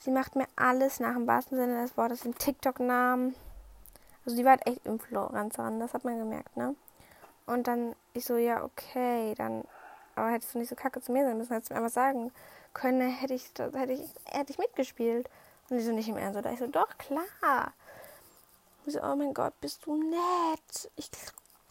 Sie 0.00 0.10
macht 0.10 0.36
mir 0.36 0.46
alles 0.56 1.00
nach 1.00 1.14
im 1.14 1.26
wahrsten 1.26 1.58
Sinne 1.58 1.82
des 1.82 1.96
Wortes, 1.96 2.20
den 2.20 2.34
TikTok-Namen. 2.34 3.34
Also 4.24 4.36
die 4.36 4.44
war 4.44 4.52
halt 4.52 4.66
echt 4.66 4.84
Influencerin, 4.84 5.80
das 5.80 5.94
hat 5.94 6.04
man 6.04 6.18
gemerkt, 6.18 6.56
ne? 6.56 6.74
Und 7.48 7.66
dann 7.66 7.96
ich 8.12 8.26
so, 8.26 8.36
ja, 8.36 8.62
okay, 8.62 9.34
dann, 9.36 9.64
aber 10.14 10.30
hättest 10.30 10.54
du 10.54 10.58
nicht 10.58 10.68
so 10.68 10.74
kacke 10.74 11.00
zu 11.00 11.12
mir 11.12 11.24
sein 11.24 11.38
müssen, 11.38 11.54
hättest 11.54 11.70
du 11.70 11.74
mir 11.74 11.80
einfach 11.80 11.94
sagen 11.94 12.30
können, 12.74 13.10
hätte 13.10 13.32
ich, 13.32 13.50
hätte 13.58 13.92
ich, 13.92 14.02
hätte 14.26 14.52
ich 14.52 14.58
mitgespielt. 14.58 15.30
Und 15.70 15.78
die 15.78 15.82
so 15.82 15.92
nicht 15.92 16.08
im 16.08 16.18
Ernst. 16.18 16.38
Oder 16.38 16.52
ich 16.52 16.58
so, 16.58 16.66
doch, 16.66 16.98
klar. 16.98 17.72
Und 18.84 18.92
so, 18.92 19.02
oh 19.02 19.16
mein 19.16 19.32
Gott, 19.32 19.58
bist 19.62 19.86
du 19.86 19.96
nett. 19.96 20.90
Ich, 20.96 21.10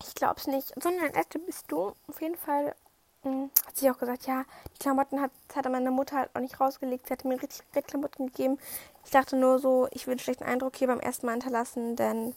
ich 0.02 0.16
glaub's 0.16 0.48
nicht. 0.48 0.74
Sondern 0.82 1.12
nett 1.12 1.46
bist 1.46 1.72
du. 1.72 1.94
Auf 2.08 2.22
jeden 2.22 2.38
Fall 2.38 2.74
hm, 3.22 3.52
hat 3.68 3.78
sie 3.78 3.92
auch 3.92 4.00
gesagt, 4.00 4.26
ja, 4.26 4.46
die 4.74 4.80
Klamotten 4.80 5.22
hat, 5.22 5.32
hat 5.56 5.70
meine 5.70 5.92
Mutter 5.92 6.18
halt 6.18 6.30
auch 6.34 6.42
nicht 6.42 6.60
rausgelegt. 6.60 7.06
Sie 7.06 7.14
hatte 7.14 7.28
mir 7.28 7.40
richtig 7.40 7.62
Klamotten 7.86 8.28
gegeben. 8.28 8.58
Ich 9.06 9.12
dachte 9.12 9.36
nur 9.36 9.60
so, 9.60 9.88
ich 9.92 10.08
will 10.08 10.14
einen 10.14 10.20
schlechten 10.20 10.44
Eindruck 10.44 10.76
hier 10.76 10.88
beim 10.88 11.00
ersten 11.00 11.28
Mal 11.28 11.34
hinterlassen, 11.34 11.96
denn 11.96 12.36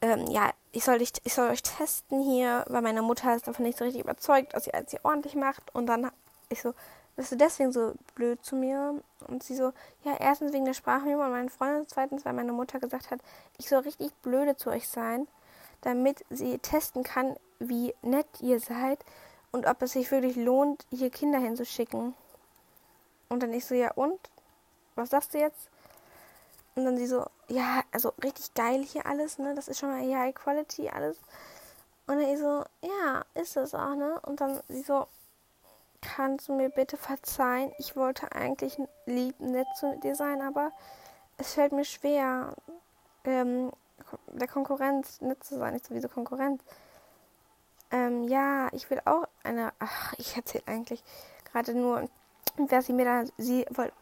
ähm, 0.00 0.26
ja, 0.28 0.50
ich 0.72 0.84
soll, 0.84 0.98
dich, 0.98 1.12
ich 1.24 1.34
soll 1.34 1.48
euch 1.48 1.62
testen 1.62 2.22
hier, 2.22 2.64
weil 2.68 2.82
meine 2.82 3.02
Mutter 3.02 3.34
ist 3.34 3.48
davon 3.48 3.64
nicht 3.64 3.78
so 3.78 3.84
richtig 3.84 4.02
überzeugt, 4.02 4.54
dass 4.54 4.64
sie 4.64 4.74
alles 4.74 4.90
hier 4.90 5.04
ordentlich 5.04 5.34
macht. 5.34 5.74
Und 5.74 5.86
dann 5.86 6.10
ich 6.48 6.62
so, 6.62 6.74
bist 7.16 7.32
du 7.32 7.36
deswegen 7.36 7.72
so 7.72 7.94
blöd 8.14 8.44
zu 8.44 8.56
mir? 8.56 9.02
Und 9.26 9.42
sie 9.42 9.56
so, 9.56 9.72
ja, 10.04 10.16
erstens 10.18 10.52
wegen 10.52 10.64
der 10.64 10.74
Sprachmemo 10.74 11.24
und 11.24 11.30
meinen 11.30 11.50
Freunden, 11.50 11.86
zweitens, 11.88 12.24
weil 12.24 12.32
meine 12.32 12.52
Mutter 12.52 12.78
gesagt 12.80 13.10
hat, 13.10 13.20
ich 13.58 13.68
soll 13.68 13.80
richtig 13.80 14.12
blöde 14.22 14.56
zu 14.56 14.70
euch 14.70 14.88
sein, 14.88 15.26
damit 15.80 16.24
sie 16.30 16.58
testen 16.58 17.02
kann, 17.02 17.36
wie 17.58 17.94
nett 18.02 18.26
ihr 18.40 18.60
seid 18.60 19.04
und 19.50 19.66
ob 19.66 19.82
es 19.82 19.92
sich 19.92 20.10
wirklich 20.10 20.36
lohnt, 20.36 20.86
hier 20.90 21.10
Kinder 21.10 21.38
hinzuschicken. 21.38 22.14
Und 23.28 23.42
dann 23.42 23.52
ich 23.52 23.64
so, 23.64 23.74
ja 23.74 23.92
und? 23.92 24.18
Was 24.94 25.10
sagst 25.10 25.34
du 25.34 25.38
jetzt? 25.38 25.68
Und 26.78 26.84
dann 26.84 26.96
sie 26.96 27.08
so, 27.08 27.26
ja, 27.48 27.82
also 27.90 28.12
richtig 28.22 28.54
geil 28.54 28.84
hier 28.84 29.04
alles, 29.04 29.38
ne? 29.38 29.52
Das 29.56 29.66
ist 29.66 29.80
schon 29.80 29.90
mal 29.90 30.00
hier 30.00 30.20
High 30.20 30.32
Quality 30.32 30.88
alles. 30.88 31.16
Und 32.06 32.20
dann 32.20 32.28
ich 32.32 32.38
so, 32.38 32.64
ja, 32.82 33.24
ist 33.34 33.56
es 33.56 33.74
auch, 33.74 33.96
ne? 33.96 34.20
Und 34.20 34.40
dann 34.40 34.60
sie 34.68 34.82
so, 34.82 35.08
kannst 36.00 36.46
du 36.46 36.52
mir 36.52 36.68
bitte 36.70 36.96
verzeihen? 36.96 37.72
Ich 37.78 37.96
wollte 37.96 38.30
eigentlich 38.30 38.78
lieb, 39.06 39.40
nett 39.40 39.66
zu 39.76 39.98
dir 40.04 40.14
sein, 40.14 40.40
aber 40.40 40.70
es 41.36 41.54
fällt 41.54 41.72
mir 41.72 41.84
schwer, 41.84 42.54
ähm, 43.24 43.72
der 44.28 44.46
Konkurrenz 44.46 45.20
nett 45.20 45.42
zu 45.42 45.58
sein. 45.58 45.74
Ich 45.74 45.82
sowieso 45.82 46.08
Konkurrenz. 46.08 46.62
Ähm, 47.90 48.22
ja, 48.28 48.68
ich 48.70 48.88
will 48.88 49.02
auch 49.04 49.26
eine. 49.42 49.72
Ach, 49.80 50.14
ich 50.16 50.36
erzähle 50.36 50.62
eigentlich 50.68 51.02
gerade 51.50 51.74
nur, 51.74 52.08
wer 52.56 52.82
sie 52.82 52.92
mir 52.92 53.04
dann. 53.04 53.32
Sie 53.36 53.66
wollte 53.70 53.94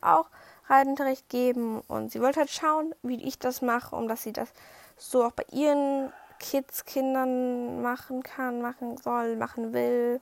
auch 0.00 0.30
Reitunterricht 0.72 1.28
geben 1.28 1.82
und 1.82 2.10
sie 2.10 2.20
wollte 2.20 2.40
halt 2.40 2.50
schauen, 2.50 2.94
wie 3.02 3.22
ich 3.22 3.38
das 3.38 3.62
mache, 3.62 3.94
um 3.94 4.08
dass 4.08 4.22
sie 4.22 4.32
das 4.32 4.48
so 4.96 5.24
auch 5.24 5.32
bei 5.32 5.44
ihren 5.52 6.12
Kids, 6.38 6.84
Kindern 6.84 7.82
machen 7.82 8.22
kann, 8.22 8.62
machen 8.62 8.96
soll, 8.96 9.36
machen 9.36 9.72
will. 9.72 10.20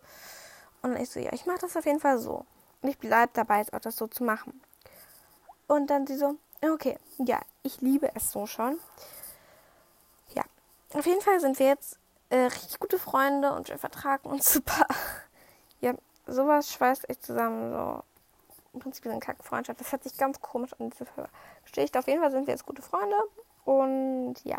Und 0.83 0.97
ich 0.97 1.11
so, 1.11 1.21
ja, 1.21 1.33
ich 1.33 1.47
mache 1.47 1.61
das 1.61 1.77
auf 1.77 1.87
jeden 1.87 2.01
Fall 2.01 2.19
so. 2.19 2.45
Und 2.83 2.89
ich 2.89 2.99
bleibe 2.99 3.31
dabei, 3.33 3.65
auch 3.73 3.81
das 3.81 3.97
so 3.97 4.07
zu 4.07 4.25
machen. 4.25 4.61
Und 5.67 5.89
dann 5.89 6.07
sie 6.07 6.17
so, 6.17 6.37
okay, 6.63 6.99
ja, 7.19 7.41
ich 7.63 7.81
liebe 7.81 8.11
es 8.15 8.33
so 8.33 8.47
schon. 8.47 8.79
Ja, 10.35 10.43
auf 10.95 11.07
jeden 11.07 11.21
Fall 11.21 11.41
sind 11.41 11.59
wir 11.59 11.67
jetzt 11.67 11.99
äh, 12.29 12.37
richtig 12.37 12.81
gute 12.81 12.99
Freunde 12.99 13.53
und 13.53 13.69
wir 13.69 13.79
vertragen 13.79 14.29
uns 14.29 14.53
super. 14.53 14.87
ja, 15.81 15.95
sowas 16.27 16.73
schweißt 16.73 17.09
echt 17.09 17.25
zusammen. 17.25 17.73
So 17.73 18.03
im 18.73 18.81
Prinzip 18.81 19.07
eine 19.07 19.21
Kackfreundschaft. 19.21 19.81
Das 19.81 19.93
hat 19.93 20.03
sich 20.03 20.17
ganz 20.17 20.41
komisch 20.41 20.73
an 20.79 20.91
diese 20.91 21.07
Geschichte. 21.65 21.99
Auf 21.99 22.07
jeden 22.07 22.21
Fall 22.21 22.31
sind 22.31 22.47
wir 22.47 22.55
jetzt 22.55 22.67
gute 22.67 22.83
Freunde. 22.83 23.17
Und 23.65 24.37
ja, 24.45 24.59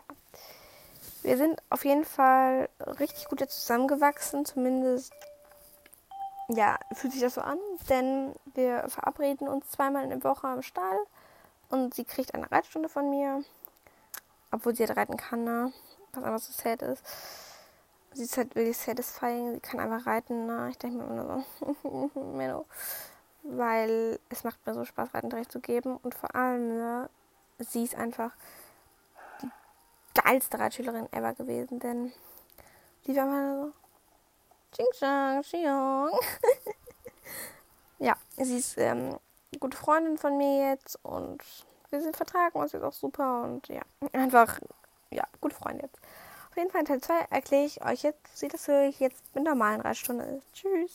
wir 1.23 1.37
sind 1.37 1.61
auf 1.69 1.85
jeden 1.85 2.05
Fall 2.05 2.69
richtig 2.99 3.27
gut 3.27 3.41
jetzt 3.41 3.61
zusammengewachsen. 3.61 4.45
Zumindest, 4.45 5.13
ja, 6.49 6.77
fühlt 6.93 7.13
sich 7.13 7.21
das 7.21 7.35
so 7.35 7.41
an. 7.41 7.57
Denn 7.89 8.35
wir 8.53 8.87
verabreden 8.89 9.47
uns 9.47 9.69
zweimal 9.71 10.03
in 10.03 10.09
der 10.09 10.23
Woche 10.23 10.47
am 10.47 10.61
Stall. 10.61 10.99
Und 11.69 11.93
sie 11.93 12.03
kriegt 12.03 12.33
eine 12.33 12.51
Reitstunde 12.51 12.89
von 12.89 13.09
mir. 13.09 13.43
Obwohl 14.51 14.75
sie 14.75 14.85
halt 14.85 14.97
reiten 14.97 15.15
kann, 15.15 15.45
ne? 15.45 15.71
Was 16.13 16.23
einfach 16.23 16.39
so 16.39 16.51
sad 16.51 16.81
ist. 16.81 17.03
Sie 18.13 18.23
ist 18.23 18.35
halt 18.35 18.53
wirklich 18.55 18.77
satisfying. 18.77 19.53
Sie 19.53 19.59
kann 19.61 19.79
einfach 19.79 20.05
reiten, 20.05 20.45
ne? 20.45 20.67
Ich 20.69 20.77
denke 20.77 20.97
mir 20.97 21.05
immer 21.05 21.45
so, 21.59 22.19
Menno 22.19 22.65
weil 23.43 24.19
es 24.29 24.43
macht 24.43 24.65
mir 24.65 24.73
so 24.73 24.85
Spaß, 24.85 25.13
Reitenunterricht 25.13 25.51
zu 25.51 25.59
geben 25.59 25.97
und 25.97 26.15
vor 26.15 26.35
allem, 26.35 26.77
ne, 26.77 27.09
sie 27.59 27.83
ist 27.83 27.95
einfach 27.95 28.31
die 29.41 29.49
geilste 30.21 30.59
Reitschülerin 30.59 31.11
ever 31.11 31.33
gewesen, 31.33 31.79
denn 31.79 32.11
sie 33.05 33.15
war 33.15 33.25
mal 33.25 33.55
so 33.55 33.73
Ching 34.73 34.91
Chang, 34.93 35.41
Xiong. 35.41 36.11
ja, 37.99 38.15
sie 38.37 38.57
ist 38.57 38.77
ähm, 38.77 39.17
gute 39.59 39.77
Freundin 39.77 40.17
von 40.17 40.37
mir 40.37 40.69
jetzt 40.69 40.97
und 41.03 41.43
wir 41.89 42.01
sind 42.01 42.15
vertragen 42.15 42.57
uns 42.57 42.71
jetzt 42.71 42.83
auch 42.83 42.93
super 42.93 43.43
und 43.43 43.67
ja, 43.67 43.81
einfach, 44.13 44.59
ja, 45.09 45.23
gute 45.41 45.55
Freunde 45.55 45.83
jetzt. 45.83 45.99
Auf 46.49 46.57
jeden 46.57 46.69
Fall 46.69 46.81
in 46.81 46.87
Teil 46.87 47.01
2 47.01 47.27
erkläre 47.29 47.65
ich 47.65 47.83
euch 47.83 48.03
jetzt, 48.03 48.41
wie 48.41 48.47
das 48.47 48.67
höre 48.67 48.87
ich 48.87 48.99
jetzt 48.99 49.23
mit 49.35 49.43
normalen 49.43 49.81
Reitstunde 49.81 50.25
ist. 50.25 50.53
Tschüss. 50.53 50.89